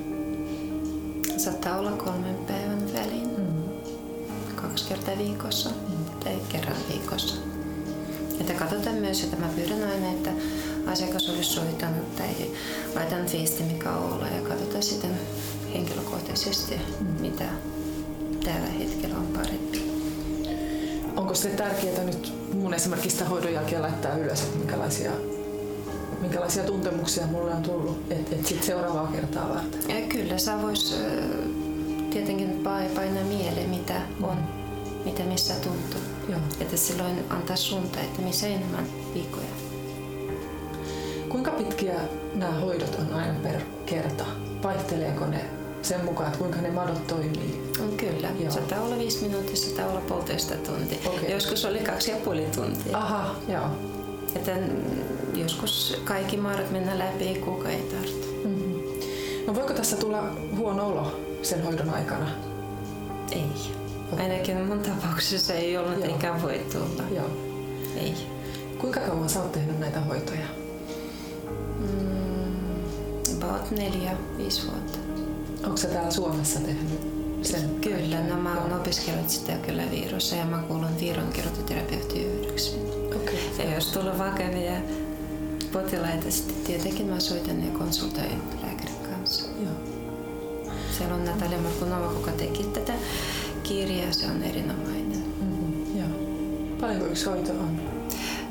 Saattaa 1.38 1.78
olla 1.78 1.92
kolmen 1.92 2.36
päivän 2.36 2.94
väliin. 2.94 3.30
Mm. 3.30 3.70
Kaksi 4.56 4.86
kertaa 4.90 5.18
viikossa 5.18 5.70
tai 6.24 6.38
kerran 6.50 6.78
viikossa. 6.90 7.36
Että 8.40 8.54
katsotaan 8.54 8.96
myös, 8.96 9.24
että 9.24 9.38
mä 9.38 9.50
pyydän 9.56 9.84
aina, 9.84 10.12
että 10.12 10.32
asiakas 10.88 11.30
olisi 11.30 11.54
soittanut 11.54 12.16
tai 12.16 12.52
laitan 12.96 13.26
viesti 13.34 13.64
mikä 13.64 13.92
on 13.92 14.14
olla 14.14 14.28
ja 14.28 14.42
katsotaan 14.50 14.84
sitten 14.84 15.12
henkilökohtaisesti, 15.74 16.76
mitä 17.20 17.46
tällä 18.44 18.68
hetkellä 18.80 19.18
on 19.18 19.28
parempi. 19.28 19.91
Onko 21.22 21.34
se 21.36 21.50
tärkeää 21.50 22.04
nyt 22.04 22.34
mun 22.54 22.74
esimerkiksi 22.74 23.10
sitä 23.10 23.26
hoidon 23.26 23.54
jälkeen 23.54 23.82
laittaa 23.82 24.18
ylös, 24.18 24.42
että 24.42 24.58
minkälaisia, 24.58 25.12
minkälaisia 26.22 26.64
tuntemuksia 26.64 27.28
mulle 27.28 27.54
on 27.54 27.62
tullut, 27.62 28.12
että 28.12 28.36
et 28.36 28.46
sitten 28.46 28.68
seuraavaa 28.68 29.08
kertaa 29.08 29.50
varten? 29.50 30.02
Ja 30.02 30.08
kyllä, 30.08 30.38
sä 30.38 30.62
vois 30.62 30.96
tietenkin 32.10 32.50
pai- 32.64 32.96
painaa 32.96 33.24
mieleen, 33.24 33.70
mitä 33.70 34.02
on, 34.22 34.38
mitä 35.06 35.24
missä 35.24 35.54
tuntuu. 35.54 36.02
Joo. 36.30 36.40
Että 36.60 36.78
silloin 36.78 37.24
antaa 37.30 37.56
suunta, 37.56 38.00
että 38.00 38.22
missä 38.22 38.48
enemmän 38.48 38.86
viikkoja. 39.14 39.48
Kuinka 41.30 41.52
pitkiä 41.52 41.96
nämä 42.36 42.52
hoidot 42.52 42.96
on 43.00 43.14
aina 43.14 43.34
per 43.44 43.62
kerta? 43.86 44.26
Vaihteleeko 44.64 45.26
ne 45.26 45.46
sen 45.82 46.06
mukaan, 46.06 46.28
että 46.28 46.40
kuinka 46.40 46.62
ne 46.62 46.72
madot 46.72 47.08
toimii? 47.08 47.72
On 47.84 47.98
kyllä. 47.98 48.28
Joo. 48.40 48.52
Saattaa 48.52 48.82
olla 48.82 48.98
viisi 48.98 49.26
minuuttia, 49.28 49.56
saattaa 49.56 49.88
olla 49.88 50.02
puolitoista 50.02 50.56
tuntia. 50.56 50.98
Okei. 51.06 51.32
Joskus 51.32 51.66
oli 51.66 51.80
kaksi 51.80 52.12
ja 52.12 52.18
puoli 52.18 52.46
tuntia. 52.56 52.98
Aha, 52.98 53.36
joo. 53.48 53.66
Että 54.36 54.52
joskus 55.36 56.02
kaikki 56.04 56.38
maadot 56.38 56.72
mennä 56.72 57.00
läpi, 57.00 57.36
kuka 57.46 57.70
ei 57.70 57.82
tartu. 57.82 58.28
Mm-hmm. 58.44 58.84
No 59.48 59.56
voiko 59.56 59.74
tässä 59.74 59.96
tulla 59.98 60.24
huono 60.58 60.88
olo 60.88 61.20
sen 61.42 61.64
hoidon 61.64 61.90
aikana? 61.90 62.28
Ei. 63.32 63.52
Ainakin 64.20 64.58
mun 64.58 64.80
tapauksessa 64.80 65.54
ei 65.54 65.78
ollut 65.78 65.98
Joo. 66.00 66.06
eikä 66.06 66.42
voi 66.42 66.62
tulla. 66.72 67.04
Joo. 67.16 67.28
Ei. 67.98 68.14
Kuinka 68.78 69.00
kauan 69.00 69.30
sä 69.30 69.42
oot 69.42 69.52
tehnyt 69.52 69.80
näitä 69.80 70.00
hoitoja? 70.00 70.46
Mm, 71.80 72.56
about 73.38 73.72
neljä, 73.72 74.12
viisi 74.38 74.68
vuotta. 74.68 74.98
Onko 75.64 75.78
sä 75.78 75.88
täällä 75.88 76.12
Suomessa 76.12 76.60
tehnyt 76.60 77.00
sen? 77.42 77.70
Kyllä, 77.82 78.24
no 78.24 78.38
mä 78.38 78.62
oon 78.62 78.74
opiskellut 78.74 79.30
sitä 79.30 79.54
kyllä 79.54 79.84
Virossa 79.92 80.36
ja 80.36 80.46
mä 80.46 80.58
kuulun 80.68 81.00
Viron 81.00 81.28
kertoterapeuttiyhdekseen. 81.34 82.82
Okei. 83.16 83.52
Ja 83.60 83.76
jos 83.76 83.88
tulee 83.88 84.18
vakavia 84.18 84.74
potilaita, 85.74 86.32
sitten 86.32 86.56
tietenkin 86.66 87.06
mä 87.06 87.20
soitan 87.20 87.66
ja 87.66 87.72
konsultoin 87.78 88.42
lääkärin 88.64 88.96
kanssa. 89.10 89.46
Joo. 89.64 89.74
Siellä 90.98 91.16
on 91.16 91.26
Natalia 91.26 91.58
Markunova, 91.58 92.14
joka 92.14 92.32
teki 92.32 92.64
tätä 92.64 92.94
kirjaa, 93.64 94.12
se 94.12 94.26
on 94.26 94.44
erinomainen. 94.44 95.24
Mm-hmm. 95.42 96.00
Joo. 96.00 96.08
Paljonko 96.82 97.06
yksi 97.06 97.26
hoito 97.26 97.52
on? 97.52 97.82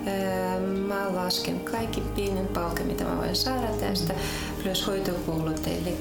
Öö, 0.09 0.61
Mä 0.61 1.15
lasken 1.15 1.61
kaikki 1.61 2.01
pienen 2.01 2.47
palkan, 2.47 2.87
mitä 2.87 3.05
mä 3.05 3.17
voin 3.17 3.37
saada 3.37 3.67
tästä, 3.81 4.15
plus 4.63 4.87
hoitokulut, 4.87 5.67
eli 5.67 5.97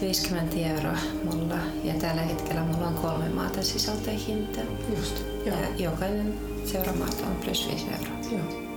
50 0.00 0.56
euroa 0.56 0.98
mulla. 1.24 1.58
Ja 1.84 1.94
tällä 1.94 2.22
hetkellä 2.22 2.62
mulla 2.62 2.86
on 2.86 2.94
kolme 2.94 3.28
maata 3.28 3.62
sisältö 3.62 4.10
hinta. 4.10 4.60
Just. 4.96 5.24
Joo. 5.46 5.56
Ja 5.56 5.68
jokainen 5.76 6.34
seuramaata 6.64 7.26
on 7.26 7.36
plus 7.44 7.68
5 7.68 7.86
euroa. 7.86 8.20
Joo. 8.32 8.70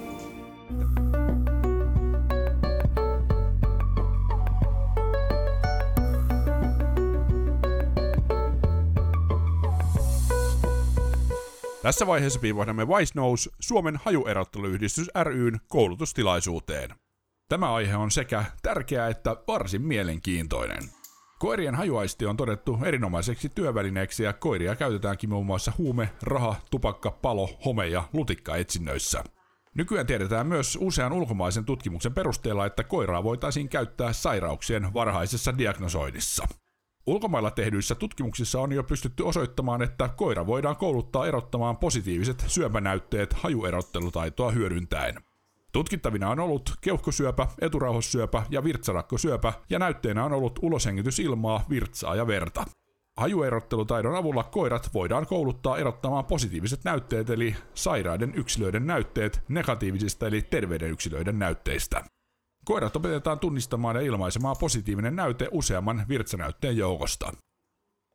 Tässä 11.82 12.08
vaiheessa 12.08 12.42
viivahdamme 12.42 12.88
Wise 12.88 13.12
Nose 13.16 13.50
Suomen 13.60 14.00
hajuerotteluyhdistys 14.06 15.08
ryn 15.24 15.60
koulutustilaisuuteen. 15.68 16.90
Tämä 17.50 17.74
aihe 17.74 17.96
on 17.96 18.12
sekä 18.12 18.46
tärkeä 18.62 19.08
että 19.08 19.36
varsin 19.48 19.82
mielenkiintoinen. 19.82 21.03
Koirien 21.40 21.76
hajuaisti 21.76 22.26
on 22.26 22.38
todettu 22.38 22.80
erinomaiseksi 22.86 23.50
työvälineeksi 23.50 24.24
ja 24.24 24.34
koiria 24.34 24.76
käytetäänkin 24.76 25.30
muun 25.30 25.46
muassa 25.46 25.72
huume, 25.78 26.10
raha, 26.22 26.56
tupakka, 26.72 27.12
palo, 27.12 27.50
home 27.66 27.88
ja 27.88 28.04
lutikkaetsinnöissä. 28.14 29.24
Nykyään 29.76 30.08
tiedetään 30.08 30.48
myös 30.48 30.78
usean 30.82 31.14
ulkomaisen 31.14 31.66
tutkimuksen 31.66 32.14
perusteella, 32.14 32.66
että 32.66 32.84
koiraa 32.84 33.24
voitaisiin 33.24 33.70
käyttää 33.70 34.14
sairauksien 34.14 34.94
varhaisessa 34.94 35.58
diagnosoinnissa. 35.58 36.48
Ulkomailla 37.08 37.52
tehdyissä 37.52 37.96
tutkimuksissa 37.96 38.60
on 38.60 38.72
jo 38.72 38.84
pystytty 38.84 39.24
osoittamaan, 39.24 39.82
että 39.82 40.10
koira 40.10 40.48
voidaan 40.48 40.76
kouluttaa 40.76 41.28
erottamaan 41.28 41.78
positiiviset 41.78 42.44
syöpänäytteet 42.48 43.34
hajuerottelutaitoa 43.34 44.52
hyödyntäen. 44.52 45.16
Tutkittavina 45.74 46.30
on 46.30 46.40
ollut 46.40 46.76
keuhkosyöpä, 46.82 47.48
eturauhossyöpä 47.62 48.44
ja 48.50 48.64
virtsarakkosyöpä, 48.64 49.54
ja 49.70 49.80
näytteenä 49.80 50.26
on 50.26 50.34
ollut 50.34 50.60
uloshengitysilmaa, 50.62 51.66
virtsaa 51.70 52.16
ja 52.16 52.28
verta. 52.28 52.66
Hajuerottelutaidon 53.18 54.16
avulla 54.16 54.44
koirat 54.44 54.90
voidaan 54.94 55.26
kouluttaa 55.28 55.78
erottamaan 55.78 56.26
positiiviset 56.26 56.84
näytteet 56.84 57.30
eli 57.30 57.56
sairaiden 57.74 58.36
yksilöiden 58.36 58.88
näytteet 58.88 59.42
negatiivisista 59.48 60.28
eli 60.28 60.42
terveiden 60.42 60.92
yksilöiden 60.92 61.40
näytteistä. 61.40 62.04
Koirat 62.66 62.96
opetetaan 62.96 63.40
tunnistamaan 63.40 63.96
ja 63.96 64.02
ilmaisemaan 64.02 64.56
positiivinen 64.60 65.16
näyte 65.16 65.50
useamman 65.52 66.06
virtsanäytteen 66.10 66.78
joukosta. 66.78 67.34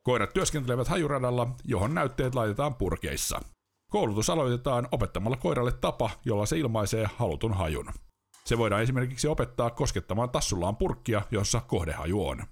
Koirat 0.03 0.33
työskentelevät 0.33 0.89
hajuradalla, 0.89 1.51
johon 1.65 1.95
näytteet 1.95 2.35
laitetaan 2.35 2.75
purkeissa. 2.75 3.41
Koulutus 3.93 4.31
aloitetaan 4.31 4.89
opettamalla 4.93 5.37
koiralle 5.37 5.73
tapa, 5.73 6.11
jolla 6.25 6.47
se 6.47 6.59
ilmaisee 6.59 7.09
halutun 7.17 7.53
hajun. 7.53 7.89
Se 8.45 8.59
voidaan 8.59 8.83
esimerkiksi 8.83 9.29
opettaa 9.29 9.71
koskettamaan 9.71 10.31
tassullaan 10.31 10.77
purkkia, 10.77 11.23
jossa 11.31 11.61
kohdehaju 11.61 12.27
on. 12.27 12.43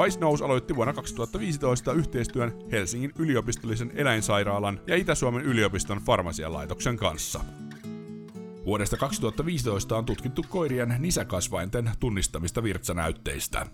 Wise 0.00 0.20
Nose 0.20 0.44
aloitti 0.44 0.76
vuonna 0.76 0.92
2015 0.92 1.92
yhteistyön 1.92 2.52
Helsingin 2.72 3.12
yliopistollisen 3.18 3.92
eläinsairaalan 3.94 4.80
ja 4.86 4.96
Itä-Suomen 4.96 5.42
yliopiston 5.42 5.98
farmasialaitoksen 5.98 6.96
kanssa. 6.96 7.40
Vuodesta 8.64 8.96
2015 8.96 9.96
on 9.96 10.04
tutkittu 10.04 10.44
koirien 10.48 10.96
nisäkasvainten 10.98 11.90
tunnistamista 12.00 12.62
virtsanäytteistä. 12.62 13.66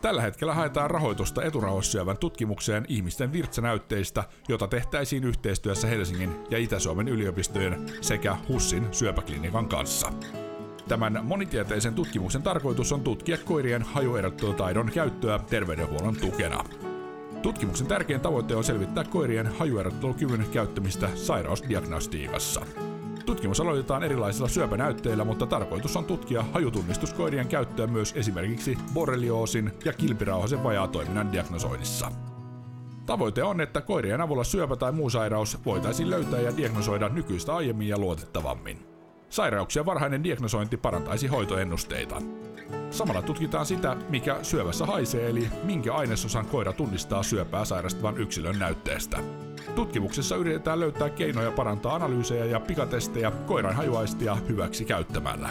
Tällä 0.00 0.22
hetkellä 0.22 0.54
haetaan 0.54 0.90
rahoitusta 0.90 1.42
eturauhassyövän 1.42 2.18
tutkimukseen 2.18 2.84
ihmisten 2.88 3.32
virtsanäytteistä, 3.32 4.24
jota 4.48 4.68
tehtäisiin 4.68 5.24
yhteistyössä 5.24 5.86
Helsingin 5.86 6.36
ja 6.50 6.58
Itä-Suomen 6.58 7.08
yliopistojen 7.08 7.86
sekä 8.00 8.36
HUSin 8.48 8.86
syöpäklinikan 8.92 9.68
kanssa. 9.68 10.12
Tämän 10.88 11.20
monitieteisen 11.22 11.94
tutkimuksen 11.94 12.42
tarkoitus 12.42 12.92
on 12.92 13.00
tutkia 13.00 13.38
koirien 13.38 13.82
hajuerottelutaidon 13.82 14.90
käyttöä 14.94 15.38
terveydenhuollon 15.38 16.16
tukena. 16.16 16.64
Tutkimuksen 17.42 17.86
tärkein 17.86 18.20
tavoite 18.20 18.56
on 18.56 18.64
selvittää 18.64 19.04
koirien 19.04 19.46
hajuerottelukyvyn 19.46 20.46
käyttämistä 20.52 21.08
sairausdiagnostiikassa. 21.14 22.66
Tutkimus 23.26 23.60
aloitetaan 23.60 24.02
erilaisilla 24.02 24.48
syöpänäytteillä, 24.48 25.24
mutta 25.24 25.46
tarkoitus 25.46 25.96
on 25.96 26.04
tutkia 26.04 26.44
hajutunnistuskoirien 26.52 27.48
käyttöä 27.48 27.86
myös 27.86 28.12
esimerkiksi 28.16 28.78
borrelioosin 28.94 29.72
ja 29.84 29.92
kilpirauhasen 29.92 30.62
vajaatoiminnan 30.62 31.32
diagnosoinnissa. 31.32 32.12
Tavoite 33.06 33.42
on, 33.42 33.60
että 33.60 33.80
koirien 33.80 34.20
avulla 34.20 34.44
syöpä 34.44 34.76
tai 34.76 34.92
muu 34.92 35.10
sairaus 35.10 35.58
voitaisiin 35.64 36.10
löytää 36.10 36.40
ja 36.40 36.56
diagnosoida 36.56 37.08
nykyistä 37.08 37.54
aiemmin 37.54 37.88
ja 37.88 37.98
luotettavammin. 37.98 38.93
Sairauksien 39.34 39.86
varhainen 39.86 40.24
diagnosointi 40.24 40.76
parantaisi 40.76 41.26
hoitoennusteita. 41.26 42.22
Samalla 42.90 43.22
tutkitaan 43.22 43.66
sitä, 43.66 43.96
mikä 44.08 44.38
syövässä 44.42 44.86
haisee, 44.86 45.30
eli 45.30 45.48
minkä 45.64 45.94
ainesosan 45.94 46.46
koira 46.46 46.72
tunnistaa 46.72 47.22
syöpää 47.22 47.64
sairastavan 47.64 48.18
yksilön 48.18 48.58
näytteestä. 48.58 49.18
Tutkimuksessa 49.74 50.36
yritetään 50.36 50.80
löytää 50.80 51.10
keinoja 51.10 51.50
parantaa 51.50 51.94
analyysejä 51.94 52.44
ja 52.44 52.60
pikatestejä 52.60 53.30
koiran 53.30 53.74
hajuaistia 53.74 54.34
hyväksi 54.34 54.84
käyttämällä. 54.84 55.50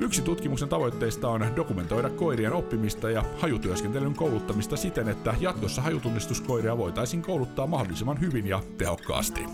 Yksi 0.00 0.22
tutkimuksen 0.22 0.68
tavoitteista 0.68 1.28
on 1.28 1.56
dokumentoida 1.56 2.10
koirien 2.10 2.52
oppimista 2.52 3.10
ja 3.10 3.24
hajutyöskentelyn 3.38 4.14
kouluttamista 4.14 4.76
siten, 4.76 5.08
että 5.08 5.34
jatkossa 5.40 5.82
hajutunnistuskoiria 5.82 6.78
voitaisiin 6.78 7.22
kouluttaa 7.22 7.66
mahdollisimman 7.66 8.20
hyvin 8.20 8.46
ja 8.46 8.62
tehokkaasti. 8.78 9.44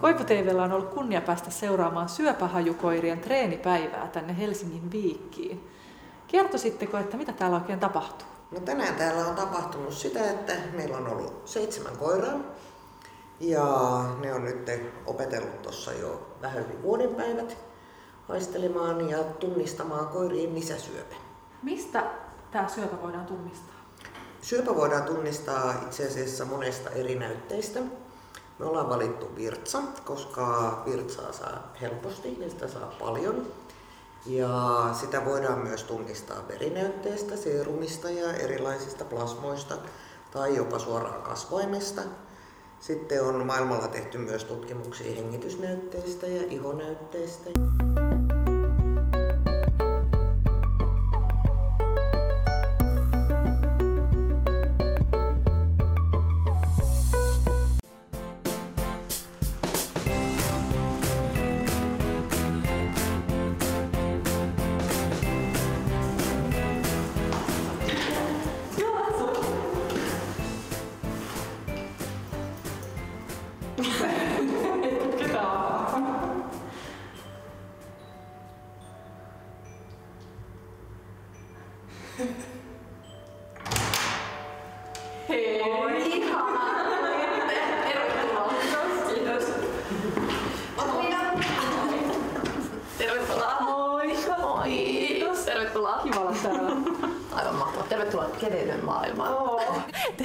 Koipu 0.00 0.24
TVllä 0.24 0.62
on 0.62 0.72
ollut 0.72 0.90
kunnia 0.90 1.20
päästä 1.20 1.50
seuraamaan 1.50 2.08
syöpähajukoirien 2.08 3.20
treenipäivää 3.20 4.08
tänne 4.08 4.38
Helsingin 4.38 4.92
Viikkiin. 4.92 5.70
Kertoisitteko, 6.26 6.98
että 6.98 7.16
mitä 7.16 7.32
täällä 7.32 7.56
oikein 7.56 7.80
tapahtuu? 7.80 8.28
No 8.50 8.60
tänään 8.60 8.94
täällä 8.94 9.26
on 9.26 9.34
tapahtunut 9.34 9.92
sitä, 9.92 10.30
että 10.30 10.52
meillä 10.72 10.96
on 10.96 11.08
ollut 11.08 11.42
seitsemän 11.44 11.96
koiraa. 11.96 12.38
Ja 13.40 14.04
ne 14.20 14.34
on 14.34 14.44
nyt 14.44 14.70
opetellut 15.06 15.62
tuossa 15.62 15.92
jo 15.92 16.36
vähän 16.42 16.58
yli 16.58 16.82
vuoden 16.82 17.14
päivät 17.14 17.56
haistelemaan 18.28 19.10
ja 19.10 19.18
tunnistamaan 19.18 20.08
koirien 20.08 20.54
nisäsyöpä. 20.54 21.14
Mistä 21.62 22.04
tämä 22.50 22.68
syöpä 22.68 23.02
voidaan 23.02 23.26
tunnistaa? 23.26 23.74
Syöpä 24.42 24.76
voidaan 24.76 25.04
tunnistaa 25.04 25.74
itse 25.82 26.06
asiassa 26.06 26.44
monesta 26.44 26.90
eri 26.90 27.14
näytteistä. 27.14 27.80
Me 28.58 28.66
ollaan 28.66 28.88
valittu 28.88 29.26
virtsa, 29.36 29.82
koska 30.04 30.82
virtsaa 30.86 31.32
saa 31.32 31.72
helposti 31.80 32.40
ja 32.40 32.50
sitä 32.50 32.68
saa 32.68 32.92
paljon. 33.00 33.46
Ja 34.26 34.88
sitä 35.00 35.24
voidaan 35.24 35.58
myös 35.58 35.84
tunnistaa 35.84 36.48
verinäytteestä, 36.48 37.36
seerumista 37.36 38.10
ja 38.10 38.32
erilaisista 38.32 39.04
plasmoista 39.04 39.74
tai 40.30 40.56
jopa 40.56 40.78
suoraan 40.78 41.22
kasvoimesta. 41.22 42.02
Sitten 42.80 43.22
on 43.22 43.46
maailmalla 43.46 43.88
tehty 43.88 44.18
myös 44.18 44.44
tutkimuksia 44.44 45.14
hengitysnäytteistä 45.14 46.26
ja 46.26 46.42
ihonäytteistä. 46.50 47.50
Tervetuloa. 92.98 93.60
Moi. 93.60 94.16
Moi. 94.38 94.68
Kiitos. 94.68 95.38
Tervetuloa. 95.38 96.00
Kiva 96.02 96.20
olla 96.20 96.32
täällä. 96.42 96.70
Aivan 97.32 97.54
mahtavaa. 97.54 97.86
Tervetuloa 97.88 98.28
maailmaan. 98.82 99.34
Oh. 99.34 99.62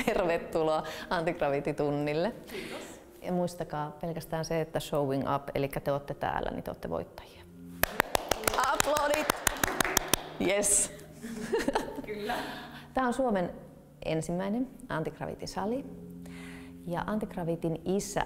Tervetuloa 0.05 0.83
antigravity-tunnille. 1.09 2.33
Kiitos. 2.47 2.81
Ja 3.21 3.31
muistakaa 3.31 3.91
pelkästään 4.01 4.45
se, 4.45 4.61
että 4.61 4.79
showing 4.79 5.35
up, 5.35 5.43
eli 5.55 5.67
te 5.67 5.91
olette 5.91 6.13
täällä, 6.13 6.51
niin 6.51 6.63
te 6.63 6.71
olette 6.71 6.89
voittajia. 6.89 7.43
Aplodit! 8.57 9.27
Yes. 10.47 10.91
Kyllä. 12.05 12.33
Tämä 12.93 13.07
on 13.07 13.13
Suomen 13.13 13.51
ensimmäinen 14.05 14.67
antigravity-sali. 14.89 15.85
Ja 16.87 17.03
antigravitin 17.07 17.81
isä 17.85 18.25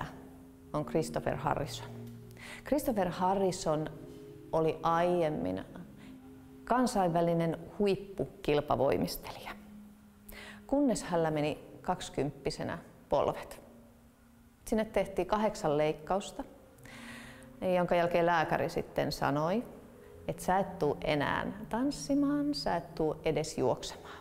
on 0.73 0.85
Christopher 0.85 1.35
Harrison. 1.35 1.87
Christopher 2.65 3.09
Harrison 3.09 3.89
oli 4.51 4.79
aiemmin 4.83 5.63
kansainvälinen 6.65 7.57
huippukilpavoimistelija, 7.79 9.51
kunnes 10.67 11.03
hänellä 11.03 11.31
meni 11.31 11.59
kaksikymppisenä 11.81 12.77
polvet. 13.09 13.61
Sinne 14.65 14.85
tehtiin 14.85 15.27
kahdeksan 15.27 15.77
leikkausta, 15.77 16.43
jonka 17.75 17.95
jälkeen 17.95 18.25
lääkäri 18.25 18.69
sitten 18.69 19.11
sanoi, 19.11 19.63
että 20.27 20.43
sä 20.43 20.59
et 20.59 20.79
tuu 20.79 20.97
enää 21.03 21.51
tanssimaan, 21.69 22.53
sä 22.53 22.75
et 22.75 22.95
tuu 22.95 23.15
edes 23.25 23.57
juoksemaan. 23.57 24.16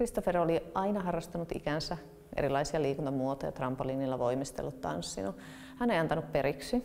Christopher 0.00 0.38
oli 0.38 0.62
aina 0.74 1.00
harrastanut 1.00 1.52
ikänsä 1.52 1.96
erilaisia 2.36 2.82
liikuntamuotoja, 2.82 3.52
trampoliinilla 3.52 4.18
voimistellut, 4.18 4.80
tanssinut. 4.80 5.36
Hän 5.76 5.90
ei 5.90 5.98
antanut 5.98 6.32
periksi, 6.32 6.84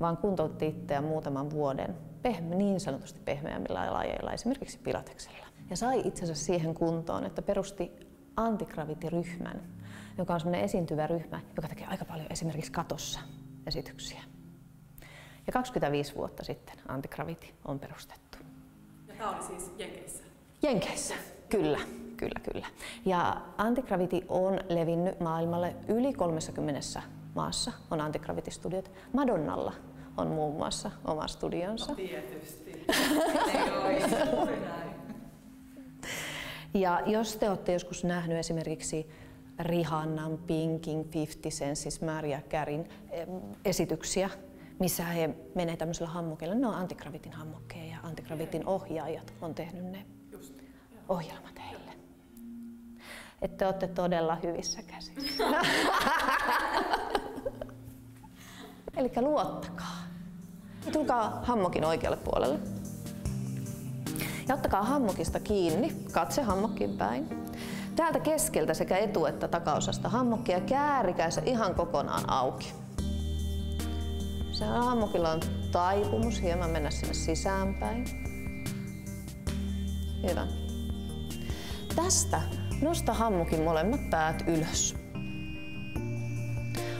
vaan 0.00 0.16
kuntoutti 0.16 0.66
itseään 0.66 1.04
muutaman 1.04 1.50
vuoden 1.50 1.96
pehme, 2.22 2.56
niin 2.56 2.80
sanotusti 2.80 3.20
pehmeämmillä 3.24 3.92
lajeilla, 3.92 4.32
esimerkiksi 4.32 4.78
pilateksella. 4.78 5.46
Ja 5.70 5.76
sai 5.76 6.02
itsensä 6.04 6.34
siihen 6.34 6.74
kuntoon, 6.74 7.26
että 7.26 7.42
perusti 7.42 7.92
antigravity-ryhmän, 8.36 9.62
joka 10.18 10.34
on 10.34 10.40
sellainen 10.40 10.64
esiintyvä 10.64 11.06
ryhmä, 11.06 11.40
joka 11.56 11.68
tekee 11.68 11.86
aika 11.86 12.04
paljon 12.04 12.26
esimerkiksi 12.30 12.72
katossa 12.72 13.20
esityksiä. 13.66 14.22
Ja 15.46 15.52
25 15.52 16.14
vuotta 16.14 16.44
sitten 16.44 16.76
Antigravity 16.88 17.46
on 17.64 17.78
perustettu. 17.78 18.38
Ja 19.08 19.14
tämä 19.14 19.30
oli 19.30 19.42
siis 19.42 19.72
Jenkeissä? 19.78 20.24
Jenkeissä, 20.62 21.14
kyllä. 21.48 21.78
Kyllä, 22.22 22.40
kyllä. 22.52 22.66
Ja 23.04 23.40
Antigravity 23.58 24.20
on 24.28 24.60
levinnyt 24.68 25.20
maailmalle 25.20 25.76
yli 25.88 26.12
30 26.12 27.02
maassa 27.34 27.72
on 27.90 28.00
Antigravity-studiot. 28.00 28.90
Madonnalla 29.12 29.72
on 30.16 30.26
muun 30.26 30.56
muassa 30.56 30.90
oma 31.04 31.28
studionsa. 31.28 31.92
No, 31.92 31.94
tietysti. 31.94 32.86
ja 36.74 37.02
jos 37.06 37.36
te 37.36 37.50
olette 37.50 37.72
joskus 37.72 38.04
nähnyt 38.04 38.38
esimerkiksi 38.38 39.08
Rihannan, 39.58 40.38
Pinkin, 40.38 41.12
50 41.14 41.48
Cent, 41.48 41.78
siis 41.78 42.00
Maria 42.00 42.40
Carin 42.50 42.88
esityksiä, 43.64 44.30
missä 44.78 45.04
he 45.04 45.30
menee 45.54 45.76
tämmöisellä 45.76 46.10
hammokilla. 46.10 46.54
Ne 46.54 46.66
on 46.66 46.74
Antigravitin 46.74 47.32
hammokkeja 47.32 47.84
ja 47.84 47.98
Antigravitin 48.02 48.66
ohjaajat 48.66 49.32
on 49.40 49.54
tehnyt 49.54 49.84
ne 49.84 50.06
ohjelmat. 51.08 51.51
Että 53.42 53.56
te 53.58 53.66
olette 53.66 53.88
todella 53.88 54.34
hyvissä 54.42 54.82
käsissä. 54.82 55.44
Eli 58.96 59.10
luottakaa. 59.20 59.96
Tulkaa 60.92 61.42
hammokin 61.44 61.84
oikealle 61.84 62.16
puolelle. 62.16 62.58
Ja 64.48 64.54
ottakaa 64.54 64.82
hammokista 64.82 65.40
kiinni, 65.40 65.96
katse 66.12 66.42
hammokkiin 66.42 66.96
päin. 66.98 67.28
Täältä 67.96 68.20
keskeltä 68.20 68.74
sekä 68.74 68.96
etu- 68.96 69.26
että 69.26 69.48
takaosasta 69.48 70.08
hammokkia 70.08 70.60
käärikää 70.60 71.30
se 71.30 71.42
ihan 71.44 71.74
kokonaan 71.74 72.30
auki. 72.30 72.72
Se 74.52 74.64
hammokilla 74.64 75.30
on 75.30 75.40
taipumus 75.72 76.42
hieman 76.42 76.70
mennä 76.70 76.90
sinne 76.90 77.14
sisäänpäin. 77.14 78.04
Hyvä. 80.28 80.46
Tästä 81.96 82.42
nosta 82.82 83.12
hammukin 83.12 83.62
molemmat 83.62 84.10
päät 84.10 84.44
ylös. 84.46 84.96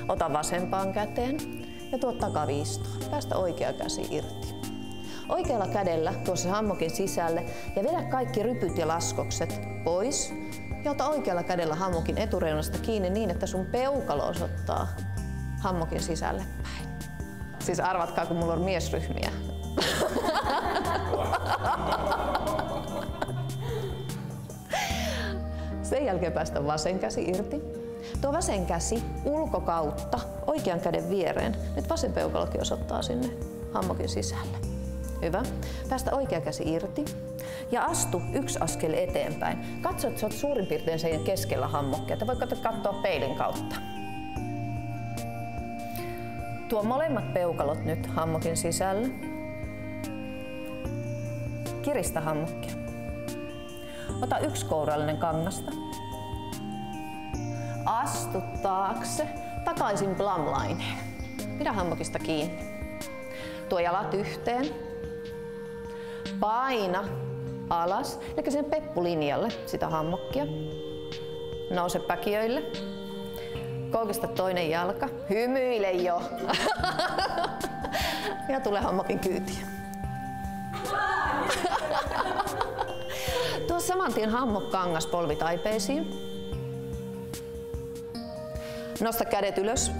Ota 0.08 0.32
vasempaan 0.32 0.92
käteen 0.92 1.36
ja 1.92 1.98
tuo 1.98 2.12
takaviistoon. 2.12 3.10
Päästä 3.10 3.36
oikea 3.36 3.72
käsi 3.72 4.06
irti. 4.10 4.54
Oikealla 5.28 5.66
kädellä 5.66 6.14
tuo 6.24 6.36
se 6.36 6.48
hammokin 6.48 6.90
sisälle 6.90 7.44
ja 7.76 7.82
vedä 7.84 8.02
kaikki 8.02 8.42
rypyt 8.42 8.78
ja 8.78 8.88
laskokset 8.88 9.60
pois 9.84 10.34
ja 10.84 10.90
ota 10.90 11.08
oikealla 11.08 11.42
kädellä 11.42 11.74
hammokin 11.74 12.18
etureunasta 12.18 12.78
kiinni 12.78 13.10
niin, 13.10 13.30
että 13.30 13.46
sun 13.46 13.66
peukalo 13.66 14.26
osoittaa 14.26 14.88
hammokin 15.60 16.02
sisälle 16.02 16.44
päin. 16.62 16.88
Siis 17.58 17.80
arvatkaa, 17.80 18.26
kun 18.26 18.36
mulla 18.36 18.52
on 18.52 18.62
miesryhmiä. 18.62 19.30
Sen 25.92 26.06
jälkeen 26.06 26.32
päästä 26.32 26.66
vasen 26.66 26.98
käsi 26.98 27.24
irti. 27.24 27.62
Tuo 28.20 28.32
vasen 28.32 28.66
käsi 28.66 29.02
ulkokautta 29.24 30.18
oikean 30.46 30.80
käden 30.80 31.10
viereen. 31.10 31.56
Nyt 31.76 31.88
vasen 31.88 32.12
peukalokin 32.12 32.60
osoittaa 32.60 33.02
sinne 33.02 33.30
hammokin 33.72 34.08
sisälle. 34.08 34.56
Hyvä. 35.22 35.42
Päästä 35.88 36.16
oikea 36.16 36.40
käsi 36.40 36.72
irti 36.72 37.04
ja 37.72 37.84
astu 37.84 38.22
yksi 38.32 38.58
askel 38.60 38.92
eteenpäin. 38.92 39.58
Katso, 39.82 40.08
että 40.08 40.26
oot 40.26 40.32
suurin 40.32 40.66
piirtein 40.66 40.98
sen 40.98 41.24
keskellä 41.24 41.68
hammokkia. 41.68 42.14
Että 42.14 42.26
voit 42.26 42.38
katsoa 42.62 43.00
peilin 43.02 43.36
kautta. 43.36 43.76
Tuo 46.68 46.82
molemmat 46.82 47.34
peukalot 47.34 47.84
nyt 47.84 48.06
hammokin 48.06 48.56
sisälle. 48.56 49.08
Kiristä 51.82 52.20
hammokkia. 52.20 52.81
Ota 54.22 54.38
yksi 54.38 54.66
kourallinen 54.66 55.16
kangasta. 55.16 55.72
Astu 57.86 58.38
taakse, 58.62 59.28
takaisin 59.64 60.14
plumlineen. 60.14 60.98
Pidä 61.58 61.72
hammokista 61.72 62.18
kiinni. 62.18 62.64
Tuo 63.68 63.78
jalat 63.78 64.14
yhteen. 64.14 64.74
Paina 66.40 67.04
alas, 67.70 68.20
eli 68.36 68.50
sen 68.50 68.64
peppulinjalle 68.64 69.48
sitä 69.66 69.88
hammokkia. 69.88 70.46
Nouse 71.70 71.98
päkiöille. 71.98 72.62
Koukista 73.90 74.28
toinen 74.28 74.70
jalka. 74.70 75.08
Hymyile 75.30 75.92
jo. 75.92 76.22
ja 78.52 78.60
tule 78.60 78.80
hammokin 78.80 79.18
kyytiin. 79.18 79.71
Saman 83.86 84.14
tien 84.14 84.30
hammokkangas 84.30 85.06
polvitaipeisiin. 85.06 86.14
Nosta 89.00 89.24
kädet 89.24 89.58
ylös 89.58 89.92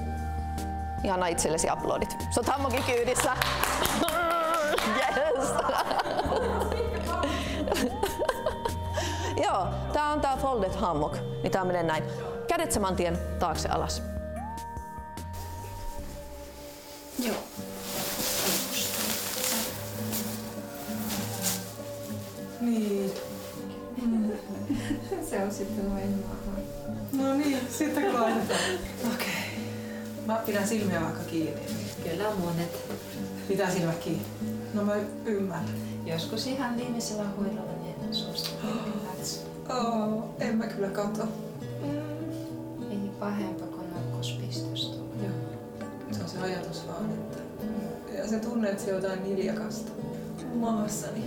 ja 1.04 1.14
anna 1.14 1.26
itsellesi 1.26 1.68
aplodit. 1.68 2.10
Sä 2.10 2.40
oot 2.40 2.46
hammokin 2.46 2.84
kyydissä. 2.84 3.36
Yes. 4.96 5.48
Joo, 9.44 9.66
tää 9.92 10.06
on 10.06 10.20
tää 10.20 10.36
folded 10.36 10.74
hammock. 10.74 11.16
Niin 11.42 11.50
tää 11.50 11.64
menee 11.64 11.82
näin. 11.82 12.04
Kädet 12.48 12.72
saman 12.72 12.96
tien 12.96 13.18
taakse 13.38 13.68
alas. 13.68 14.02
Joo. 17.18 17.36
Niin. 22.60 23.31
Mm. 25.32 25.38
Se 25.38 25.44
on 25.44 25.52
sitten 25.52 25.88
noin 25.88 26.24
maahan. 26.26 26.62
No 27.12 27.34
niin, 27.34 27.58
sitten 27.78 28.14
laitetaan. 28.14 28.60
Okei. 29.00 29.26
Okay. 29.26 29.62
Mä 30.26 30.42
pidän 30.46 30.68
silmiä 30.68 31.00
vaikka 31.00 31.22
kiinni. 31.30 31.60
Kyllä 32.04 32.34
monet. 32.34 32.78
Pitää 33.48 33.70
silmät 33.70 33.98
kiinni. 33.98 34.26
No 34.74 34.84
mä 34.84 34.94
ymmärrän. 35.24 35.74
Joskus 36.06 36.46
ihan 36.46 36.76
viimeisellä 36.76 37.24
hoidolla 37.24 37.72
niin 37.82 38.14
suosittaa 38.14 38.70
katsoa. 39.06 39.42
Oh, 39.68 40.24
en 40.40 40.56
mä 40.56 40.66
kyllä 40.66 40.88
katso. 40.88 41.24
Mm. 41.24 42.90
Ei 42.90 43.10
pahempaa 43.20 43.66
kuin 43.66 43.90
narkospistosta. 43.94 44.96
Joo. 44.96 45.32
Se 46.10 46.22
on 46.22 46.28
se 46.28 46.38
ajatus 46.38 46.86
vaan, 46.88 47.10
että... 47.10 47.38
Ja 48.18 48.28
se 48.28 48.38
tunne, 48.38 48.70
että 48.70 48.84
se 48.84 48.94
on 48.94 49.02
jotain 49.02 49.22
niljakasta 49.22 49.90
maassani. 50.54 51.24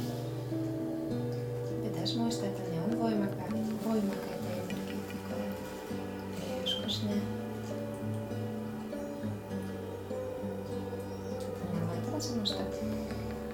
Laitetaan 12.16 12.48
semmoista 12.48 12.64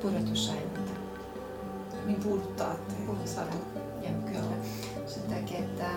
pudotusainetta. 0.02 0.80
Niin 2.06 2.24
puhuttaa, 2.24 2.74
ettei 2.74 3.06
Puhuttaa. 3.06 3.46
Joo, 4.02 4.14
kyllä. 4.26 4.56
Sen 5.08 5.24
takia, 5.24 5.60
että 5.60 5.90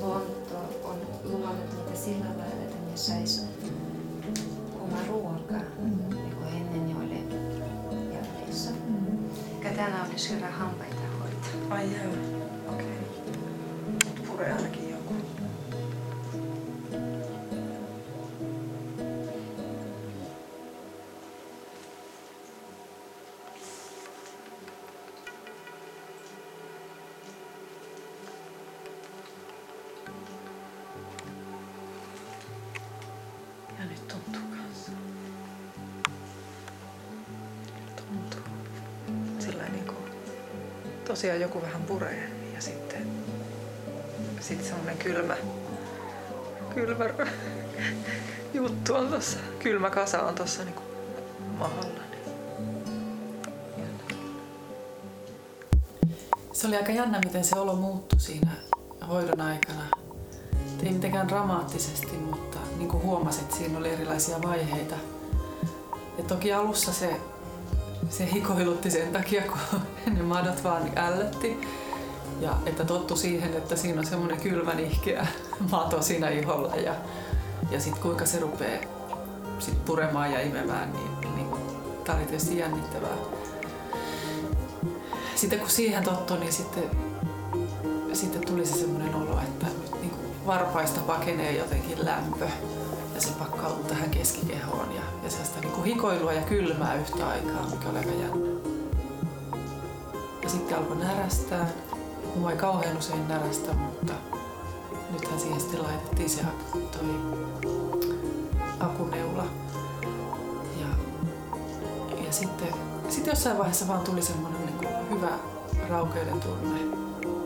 luonto 0.00 0.56
on 0.84 0.98
luonut 1.24 1.76
niitä 1.76 1.98
sillä 2.04 2.24
lailla, 2.24 2.62
että 2.62 2.76
ne 2.90 2.96
sais 2.96 3.46
oma 4.80 4.98
ruokaa, 5.08 5.62
mm. 5.78 6.14
niin 6.14 6.36
kuin 6.36 6.48
ennen 6.48 6.88
ne 6.88 6.94
oli 6.96 8.14
järveissä. 8.14 8.70
Mm. 8.70 9.30
Katana 9.62 10.06
olisi 10.10 10.36
hyvä 10.36 10.50
hampaita 10.50 11.02
hoitaa. 11.20 11.76
Ai 11.76 11.88
joo. 11.92 12.41
Tosiaan 41.12 41.40
joku 41.40 41.62
vähän 41.62 41.82
puree 41.82 42.30
ja 42.54 42.60
sitten 42.60 43.06
sitten 44.40 44.66
semmoinen 44.66 44.96
kylmä, 44.96 45.36
kylmä 46.74 47.04
juttu 48.54 48.94
on 48.94 49.08
tossa, 49.08 49.38
kylmä 49.58 49.90
kasa 49.90 50.22
on 50.22 50.34
tossa 50.34 50.64
niinku 50.64 50.82
mahalla. 51.58 52.02
Se 56.52 56.66
oli 56.66 56.76
aika 56.76 56.92
jännä, 56.92 57.20
miten 57.24 57.44
se 57.44 57.58
olo 57.58 57.76
muuttui 57.76 58.20
siinä 58.20 58.50
hoidon 59.08 59.40
aikana. 59.40 59.84
Ei 60.82 60.92
mitenkään 60.92 61.28
dramaattisesti, 61.28 62.16
mutta 62.16 62.58
niin 62.76 62.88
kuin 62.88 63.02
huomasit, 63.02 63.52
siinä 63.52 63.78
oli 63.78 63.90
erilaisia 63.90 64.42
vaiheita. 64.42 64.96
Ja 66.18 66.24
toki 66.24 66.52
alussa 66.52 66.92
se, 66.92 67.20
se 68.10 68.32
hikoilutti 68.32 68.90
sen 68.90 69.12
takia, 69.12 69.42
kun 69.42 69.80
ne 70.16 70.22
madot 70.22 70.64
vaan 70.64 70.82
ällötti. 70.96 71.60
Ja 72.40 72.56
että 72.66 72.84
tottu 72.84 73.16
siihen, 73.16 73.56
että 73.56 73.76
siinä 73.76 74.00
on 74.00 74.06
semmoinen 74.06 74.40
kylmä 74.40 74.74
nihkeä 74.74 75.26
mato 75.72 76.02
siinä 76.02 76.28
iholla 76.28 76.76
ja, 76.76 76.94
ja 77.70 77.80
sitten 77.80 78.02
kuinka 78.02 78.26
se 78.26 78.40
rupeaa 78.40 78.82
sit 79.58 79.84
puremaan 79.84 80.32
ja 80.32 80.40
imemään, 80.40 80.92
niin, 80.92 81.34
niin 81.36 81.46
tämä 82.04 82.18
oli 82.18 82.26
tietysti 82.26 82.58
jännittävää. 82.58 83.16
Sitten 85.34 85.60
kun 85.60 85.70
siihen 85.70 86.04
tottui, 86.04 86.38
niin 86.38 86.52
sitten, 86.52 86.84
sitten 88.12 88.46
tuli 88.46 88.66
se 88.66 88.78
semmoinen 88.78 89.14
olo, 89.14 89.40
että 89.40 89.66
nyt 89.66 90.00
niin 90.00 90.10
kuin 90.10 90.46
varpaista 90.46 91.00
pakenee 91.00 91.52
jotenkin 91.52 92.04
lämpö 92.04 92.48
ja 93.14 93.20
se 93.20 93.28
pakkautuu 93.38 93.84
tähän 93.84 94.10
keskikehoon 94.10 94.94
ja, 94.94 95.02
ja 95.24 95.30
sellaista 95.30 95.60
niin 95.60 95.72
kuin 95.72 95.84
hikoilua 95.84 96.32
ja 96.32 96.42
kylmää 96.42 96.94
yhtä 96.94 97.28
aikaa, 97.28 97.70
mikä 97.70 97.88
oli 97.88 97.98
aika 97.98 98.10
jännä. 98.10 98.51
Sitten 100.72 100.90
alkoi 100.90 101.06
närästää. 101.06 101.68
Mua 102.36 102.50
ei 102.50 102.56
kauhean 102.56 102.96
usein 102.96 103.28
närästä, 103.28 103.72
mutta 103.72 104.12
nythän 105.10 105.40
siihen 105.40 105.60
sitten 105.60 105.82
laitettiin 105.82 106.30
se 106.30 106.42
toi 106.72 107.04
akuneula. 108.80 109.44
Ja, 110.80 110.86
ja 112.26 112.32
sitten, 112.32 112.68
sitten 113.08 113.30
jossain 113.32 113.58
vaiheessa 113.58 113.88
vaan 113.88 114.00
tuli 114.00 114.22
semmoinen 114.22 114.66
niin 114.66 114.78
kuin 114.78 115.10
hyvä 115.10 115.38
raukeuden 115.88 116.40
tunne. 116.40 116.80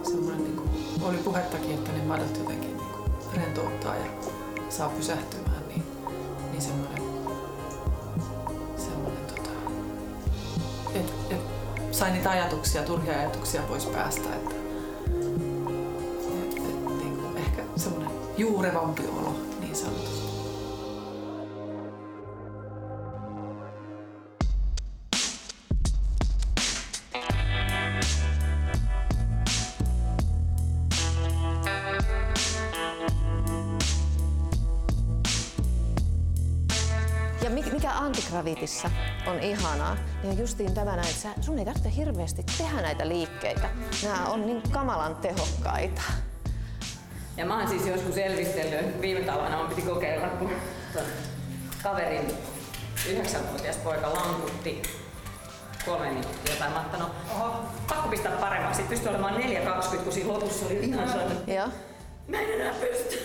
Semmoinen, 0.02 0.44
niin 0.44 0.56
kuin, 0.56 0.68
oli 1.02 1.16
puhettakin, 1.16 1.74
että 1.74 1.92
ne 1.92 2.04
madot 2.04 2.38
jotenkin 2.38 2.76
niin 2.76 2.90
kuin 2.92 3.10
rentouttaa 3.36 3.96
ja 3.96 4.06
saa 4.68 4.88
pysähtymään, 4.88 5.68
niin, 5.68 5.84
niin 6.52 6.62
semmoinen 6.62 7.05
sain 11.96 12.14
niitä 12.14 12.30
ajatuksia, 12.30 12.82
turhia 12.82 13.18
ajatuksia 13.18 13.62
pois 13.62 13.86
päästä, 13.86 14.34
että 14.34 14.54
et, 16.42 16.56
et, 16.56 16.98
niin 16.98 17.16
kuin 17.16 17.36
ehkä 17.36 17.62
semmoinen 17.76 18.10
juurevampi 18.36 19.02
olo 19.02 19.36
niin 19.60 19.76
sanotusti. 19.76 20.26
Ja 37.42 37.50
mi- 37.50 37.72
mikä 37.72 37.90
antigravitissa 37.92 38.90
on 39.26 39.40
ihanaa, 39.40 39.96
on 40.24 40.38
justiin 40.38 40.74
tämä 40.74 40.96
näin, 40.96 41.08
että 41.08 41.42
sun 41.42 41.58
ei 41.58 41.64
tarvitse 41.64 41.96
hirveästi 41.96 42.44
tehdä 42.58 42.82
näitä 42.82 43.08
liikkeitä. 43.08 43.68
Nämä 44.02 44.26
on 44.26 44.46
niin 44.46 44.62
kamalan 44.70 45.16
tehokkaita. 45.16 46.02
Ja 47.36 47.46
mä 47.46 47.58
oon 47.58 47.68
siis 47.68 47.86
joskus 47.86 48.16
elvistellyt, 48.16 49.00
viime 49.00 49.20
talvena 49.20 49.58
mun 49.58 49.68
piti 49.68 49.82
kokeilla, 49.82 50.26
kun 50.26 50.50
kaverin 51.82 52.32
yhdeksänvuotias 53.08 53.76
poika 53.76 54.12
lankutti 54.12 54.82
kolme 55.86 56.08
minuuttia 56.08 56.54
jotain. 56.54 56.72
Mä 56.72 56.84
no, 56.98 57.10
pakko 57.88 58.08
pistää 58.08 58.32
paremmaksi. 58.32 58.76
Sitten 58.76 58.98
pystyi 58.98 59.10
olemaan 59.10 59.34
4.20, 59.34 59.96
kun 59.96 60.12
siinä 60.12 60.32
lopussa 60.32 60.66
oli 60.66 60.74
ihan 60.74 61.08
Joo. 61.46 61.68
mä 62.28 62.40
en 62.40 62.60
enää 62.60 62.74
pysty. 62.74 63.16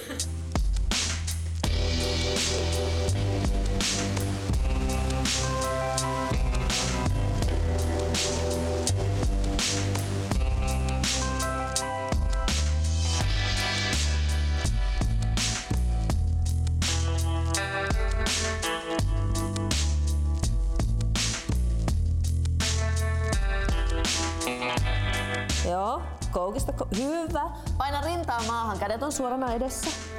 Joo, 25.69 26.01
koukista. 26.31 26.71
ko- 26.71 26.87
Hyvä. 26.97 27.49
Paina 27.77 28.01
rintaa 28.01 28.43
maahan, 28.47 28.79
kädet 28.79 29.03
on 29.03 29.11
suorana 29.11 29.53
edessä. 29.53 30.10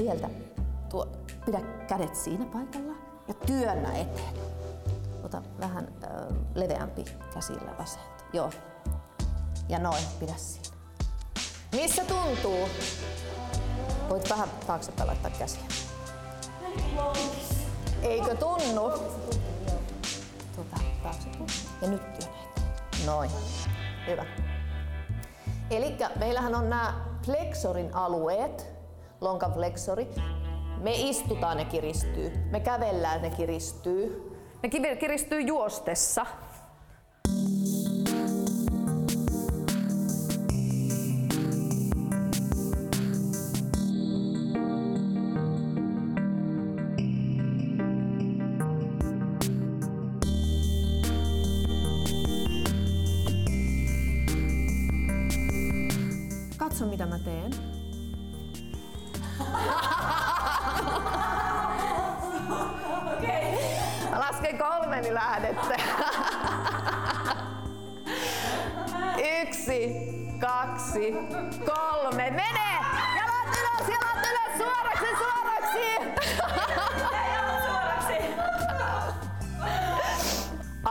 Sieltä 0.00 0.28
tuo, 0.88 1.06
pidä 1.46 1.60
kädet 1.88 2.16
siinä 2.16 2.46
paikalla 2.46 2.94
ja 3.28 3.34
työnnä 3.34 3.92
eteen. 3.92 4.34
Ota 5.24 5.42
vähän 5.60 5.88
ö, 6.04 6.06
leveämpi 6.54 7.04
käsillä 7.34 7.74
vasenta. 7.78 8.24
Joo. 8.32 8.50
Ja 9.68 9.78
noin, 9.78 10.04
pidä 10.20 10.32
siinä. 10.36 10.76
Missä 11.72 12.04
tuntuu? 12.04 12.68
Voit 14.08 14.30
vähän 14.30 14.48
taaksepäin 14.66 15.06
laittaa 15.06 15.30
käsiä. 15.38 15.62
Eikö 18.02 18.34
tunnu? 18.34 18.90
Tuota, 20.56 20.76
taaksepäin. 21.02 21.46
Ja 21.82 21.88
nyt 21.88 22.02
työnnä 22.02 22.38
eteen. 22.38 23.06
Noin. 23.06 23.30
Hyvä. 24.06 24.24
Eli 25.70 25.96
meillähän 26.16 26.54
on 26.54 26.70
nämä 26.70 27.04
flexorin 27.26 27.94
alueet, 27.94 28.69
lonkan 29.20 29.52
flexori. 29.52 30.08
Me 30.80 30.92
istutaan, 30.94 31.56
ne 31.56 31.64
kiristyy. 31.64 32.32
Me 32.50 32.60
kävellään, 32.60 33.22
ne 33.22 33.30
kiristyy. 33.30 34.30
Ne 34.62 34.96
kiristyy 34.96 35.40
juostessa. 35.40 36.26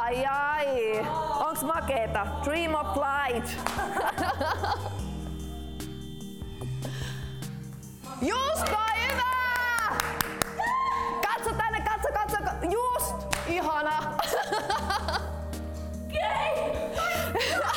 Ai 0.10 0.26
ai, 0.26 1.06
onks 1.40 1.62
makeeta? 1.62 2.28
Dream 2.44 2.74
of 2.76 2.88
flight. 2.94 3.50
Just 8.22 8.66
noin, 8.72 9.02
hyvä! 9.12 9.96
Katso 11.28 11.54
tänne, 11.58 11.82
katso, 11.82 12.08
katso, 12.14 12.38
just! 12.70 13.16
Ihana! 13.48 14.18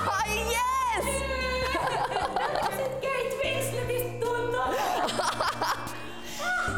Ai 0.07 0.39
yes! 0.39 1.07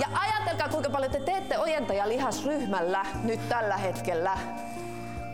Ja 0.01 0.09
ajatelkaa 0.21 0.69
kuinka 0.69 0.91
paljon 0.91 1.13
te 1.13 1.21
teette 1.21 1.59
ojentajalihasryhmällä 1.59 3.05
nyt 3.23 3.49
tällä 3.49 3.77
hetkellä. 3.77 4.37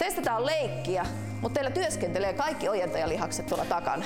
Teistä 0.01 0.37
on 0.37 0.47
leikkiä, 0.47 1.07
mutta 1.41 1.55
teillä 1.55 1.71
työskentelee 1.71 2.33
kaikki 2.33 2.69
ojentajalihakset 2.69 3.47
tuolla 3.47 3.65
takana. 3.65 4.05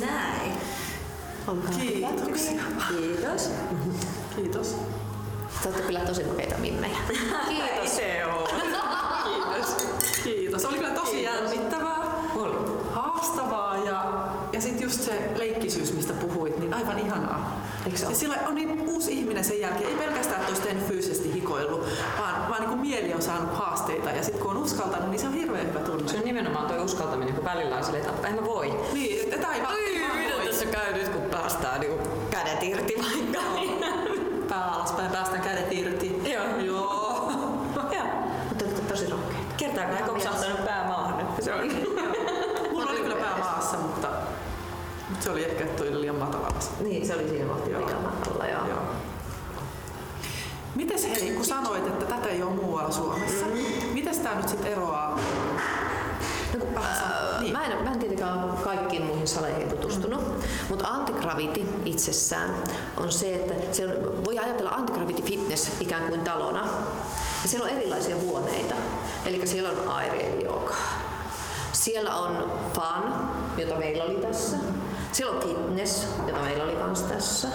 Näin. 0.00 0.52
Kiitoksia. 1.80 2.62
Kiitos. 2.88 3.50
Kiitos. 4.36 4.76
Te 5.62 5.68
olette 5.68 5.82
kyllä 5.82 6.00
tosi 6.00 6.22
nopeita 6.22 6.58
mimmejä. 6.58 6.96
Kiitos. 7.48 7.96
Se 7.96 8.26
on. 8.26 8.48
Kiitos. 9.24 9.76
Kiitos. 10.24 10.64
Oli 10.64 10.76
kyllä 10.76 10.94
tosi 10.94 11.22
jännittävää. 11.22 12.02
Haastavaa 12.92 13.76
ja, 13.76 14.28
ja 14.52 14.60
sitten 14.60 14.82
just 14.82 15.00
se 15.00 15.30
leikkisyys, 15.36 15.92
mistä 15.92 16.12
puhuit, 16.12 16.58
niin 16.58 16.74
aivan 16.74 16.98
ihanaa. 16.98 17.61
Ja 17.86 18.16
sillä 18.16 18.36
on 18.48 18.54
niin 18.54 18.80
uusi 18.88 19.12
ihminen 19.12 19.44
sen 19.44 19.60
jälkeen, 19.60 19.90
ei 19.90 19.96
pelkästään, 19.96 20.40
että 20.40 20.48
olisi 20.48 20.62
tehnyt 20.62 20.88
fyysisesti 20.88 21.34
hikoillut, 21.34 21.86
vaan, 22.18 22.48
vaan 22.48 22.60
niin 22.60 22.68
kuin 22.68 22.80
mieli 22.80 23.14
on 23.14 23.22
saanut 23.22 23.58
haasteita 23.58 24.10
ja 24.10 24.22
sitten 24.22 24.42
kun 24.42 24.50
on 24.50 24.62
uskaltanut, 24.62 25.10
niin 25.10 25.20
se 25.20 25.26
on 25.26 25.32
hirveän 25.32 25.66
hyvä 25.66 25.80
tunne. 25.80 26.08
Se 26.08 26.18
on 26.18 26.24
nimenomaan 26.24 26.66
tuo 26.66 26.84
uskaltaminen, 26.84 27.34
kun 27.34 27.44
välillä 27.44 27.76
on 27.76 27.84
silleen, 27.84 28.08
että 28.08 28.28
en 28.28 28.34
mä 28.34 28.44
voi. 28.44 28.80
Niin, 28.92 29.20
että 29.24 29.38
tämä 29.38 29.54
ei 29.54 29.62
vaan, 29.62 29.74
voi. 30.44 30.54
se 30.54 30.66
käy 30.66 30.92
nyt, 30.92 31.08
kun 31.08 31.22
päästään 31.22 31.80
niin 31.80 31.92
kädet 32.30 32.62
irti 32.62 32.94
vaikka. 32.98 33.42
Pää 34.48 34.64
alaspäin, 34.64 35.10
päästään 35.10 35.42
kädet 35.42 35.72
irti. 35.72 36.20
Joo. 36.32 36.56
Joo. 36.58 37.32
Mutta 38.48 38.64
olette 38.64 38.82
tosi 38.88 39.10
rohkeita. 39.10 39.42
Kertaakaan 39.56 40.04
kopsahtanut 40.04 40.64
pää 40.64 40.84
maahan. 40.88 41.28
Se 41.40 41.54
on. 41.54 41.60
Mulla 42.72 42.90
oli 42.90 43.00
kyllä 43.00 43.16
pää 43.16 43.38
maassa, 43.38 43.76
mutta 43.76 44.08
se 45.20 45.30
oli 45.30 45.44
ehkä 45.44 45.64
tuli 45.64 46.00
liian 46.00 46.16
matalalla. 46.16 46.60
Niin, 46.80 47.06
se 47.06 47.14
oli 47.14 47.28
siinä 47.28 47.48
vahtia 47.48 47.78
liian 47.78 48.02
matalalla, 48.02 48.46
joo. 48.46 48.68
joo. 48.68 48.82
Mites 50.74 51.08
hei, 51.08 51.30
kun 51.30 51.44
sanoit, 51.44 51.86
että 51.86 52.04
tätä 52.04 52.28
ei 52.28 52.42
ole 52.42 52.54
muualla 52.54 52.90
Suomessa, 52.90 53.46
mm-hmm. 53.46 53.92
mites 53.92 54.18
tää 54.18 54.34
nyt 54.34 54.48
sitten 54.48 54.72
eroaa 54.72 55.18
No, 56.58 56.82
äh, 56.82 57.40
niin. 57.40 57.52
mä, 57.52 57.64
en, 57.64 57.84
mä 57.84 57.92
en 57.92 57.98
tietenkään 57.98 58.44
ole 58.44 58.52
kaikkiin 58.52 59.02
muihin 59.02 59.28
saleihin 59.28 59.68
tutustunut, 59.68 60.28
mm. 60.28 60.42
mutta 60.68 60.88
antigraviti 60.88 61.66
itsessään 61.84 62.54
on 62.96 63.12
se, 63.12 63.34
että 63.34 63.54
se 63.76 63.86
on, 63.86 64.24
voi 64.24 64.38
ajatella 64.38 64.70
antigraviti 64.70 65.22
fitness 65.22 65.70
ikään 65.80 66.08
kuin 66.08 66.20
talona. 66.20 66.60
Ja 67.42 67.48
siellä 67.48 67.66
on 67.66 67.76
erilaisia 67.76 68.16
huoneita. 68.16 68.74
Eli 69.26 69.46
siellä 69.46 69.70
on 69.70 69.88
aireen 69.88 70.42
joka. 70.44 70.74
Siellä 71.72 72.16
on 72.16 72.52
fun, 72.74 73.12
jota 73.56 73.74
meillä 73.74 74.04
oli 74.04 74.14
tässä. 74.14 74.56
Siellä 75.12 75.36
on 75.36 75.42
fitness, 75.42 76.06
jota 76.26 76.40
meillä 76.40 76.64
oli 76.64 76.74
myös 76.74 77.02
tässä. 77.02 77.48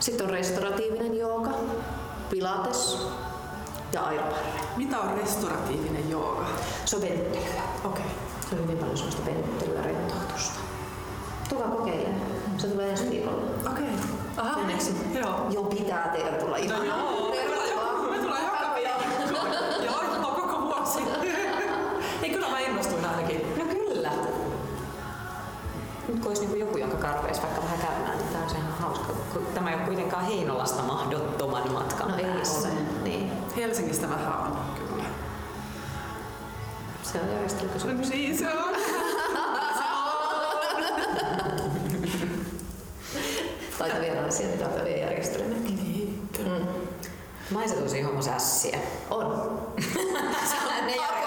Sitten 0.00 0.26
on 0.26 0.32
restauratiivinen 0.32 1.16
jooga, 1.18 1.50
pilates 2.30 2.98
ja 3.92 4.02
aerobarre. 4.02 4.60
Mitä 4.76 4.98
on 5.00 5.18
restauratiivinen 5.18 6.10
jooga? 6.10 6.46
Se 6.84 6.96
on 6.96 7.02
venttelyä. 7.02 7.62
Okei. 7.84 8.04
Okay. 8.04 8.12
Se 8.50 8.54
on 8.54 8.62
hyvin 8.62 8.78
paljon 8.78 8.96
sellaista 8.96 9.26
venttelyä, 9.26 9.82
rentoutusta. 9.82 10.58
Tulkaa 11.48 11.68
kokeilemaan. 11.68 12.20
Se 12.58 12.66
tulee 12.66 12.90
ensi 12.90 13.10
viikolla. 13.10 13.42
Okei. 13.70 13.84
Okay. 13.84 13.94
Aha. 14.36 14.60
Onneksi. 14.60 14.96
Joo. 15.14 15.46
Joo, 15.50 15.64
pitää 15.64 16.08
teidän 16.08 16.34
tulla 16.34 16.56
ihan. 16.56 16.78
No 16.78 16.84
joo. 16.84 17.30
Tervetuloa. 17.32 18.10
Me 18.10 18.18
tullaan 18.18 18.44
joka 18.44 18.74
viikko. 18.74 19.46
Joo, 19.86 20.32
koko 20.34 20.60
vuosi. 20.60 20.98
Ei 22.22 22.30
kyllä 22.30 22.50
mä 22.50 22.58
innostuin 22.60 23.04
ainakin. 23.04 23.58
No 23.58 23.64
kyllä. 23.64 24.10
Nyt 26.08 26.20
kun 26.20 26.23
olisi 26.34 26.46
niin 26.46 26.60
joku, 26.60 26.78
jonka 26.78 26.96
karpeisi 26.96 27.42
vaikka 27.42 27.62
vähän 27.62 27.78
käymään, 27.78 28.18
niin 28.18 28.28
tämä 28.28 28.44
on 28.44 28.50
ihan 28.50 28.72
hauska. 28.72 29.12
Tämä 29.54 29.70
ei 29.70 29.76
ole 29.76 29.84
kuitenkaan 29.84 30.24
Heinolasta 30.24 30.82
mahdottoman 30.82 31.72
matkan 31.72 32.08
No 32.08 32.16
ei 32.16 32.24
ole. 32.24 32.68
Niin. 33.02 33.32
Helsingistä 33.56 34.10
vähän 34.10 34.38
on 34.38 34.58
kyllä. 34.74 35.04
Se 37.02 37.20
on 37.20 37.28
järjestelykysymys. 37.32 38.10
Niin 38.10 38.38
se 38.38 38.48
on. 38.48 38.74
Laita 43.80 44.00
vielä 44.00 44.20
asia, 44.20 44.46
mitä 44.46 44.66
on 44.66 44.84
vielä 44.84 44.88
järjestelemäkin. 44.88 45.76
Niin. 45.76 46.28
Mm. 46.38 46.66
Maisa 47.50 47.74
tosi 47.74 48.02
homo 48.02 48.22
sässiä. 48.22 48.78
On. 49.10 49.60
ne 50.86 50.96
järjestelee 50.96 51.23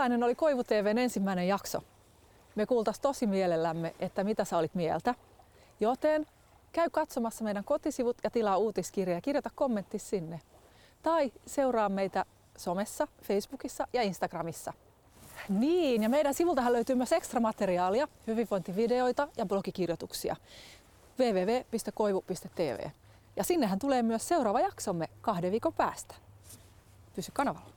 Sellainen 0.00 0.24
oli 0.24 0.34
Koivu 0.34 0.64
TVn 0.64 0.98
ensimmäinen 0.98 1.48
jakso. 1.48 1.82
Me 2.54 2.66
kuultaisiin 2.66 3.02
tosi 3.02 3.26
mielellämme, 3.26 3.94
että 3.98 4.24
mitä 4.24 4.44
sä 4.44 4.58
olit 4.58 4.74
mieltä. 4.74 5.14
Joten 5.80 6.26
käy 6.72 6.90
katsomassa 6.90 7.44
meidän 7.44 7.64
kotisivut 7.64 8.16
ja 8.24 8.30
tilaa 8.30 8.56
uutiskirja 8.56 9.14
ja 9.14 9.20
kirjoita 9.20 9.50
kommentti 9.54 9.98
sinne. 9.98 10.40
Tai 11.02 11.32
seuraa 11.46 11.88
meitä 11.88 12.24
somessa, 12.56 13.08
Facebookissa 13.22 13.86
ja 13.92 14.02
Instagramissa. 14.02 14.72
Niin, 15.48 16.02
ja 16.02 16.08
meidän 16.08 16.34
sivultahan 16.34 16.72
löytyy 16.72 16.96
myös 16.96 17.12
ekstra 17.12 17.40
materiaalia, 17.40 18.08
hyvinvointivideoita 18.26 19.28
ja 19.36 19.46
blogikirjoituksia 19.46 20.36
www.koivu.tv. 21.18 22.88
Ja 23.36 23.44
sinnehän 23.44 23.78
tulee 23.78 24.02
myös 24.02 24.28
seuraava 24.28 24.60
jaksomme 24.60 25.08
kahden 25.20 25.52
viikon 25.52 25.72
päästä. 25.72 26.14
Pysy 27.14 27.30
kanavalla. 27.34 27.70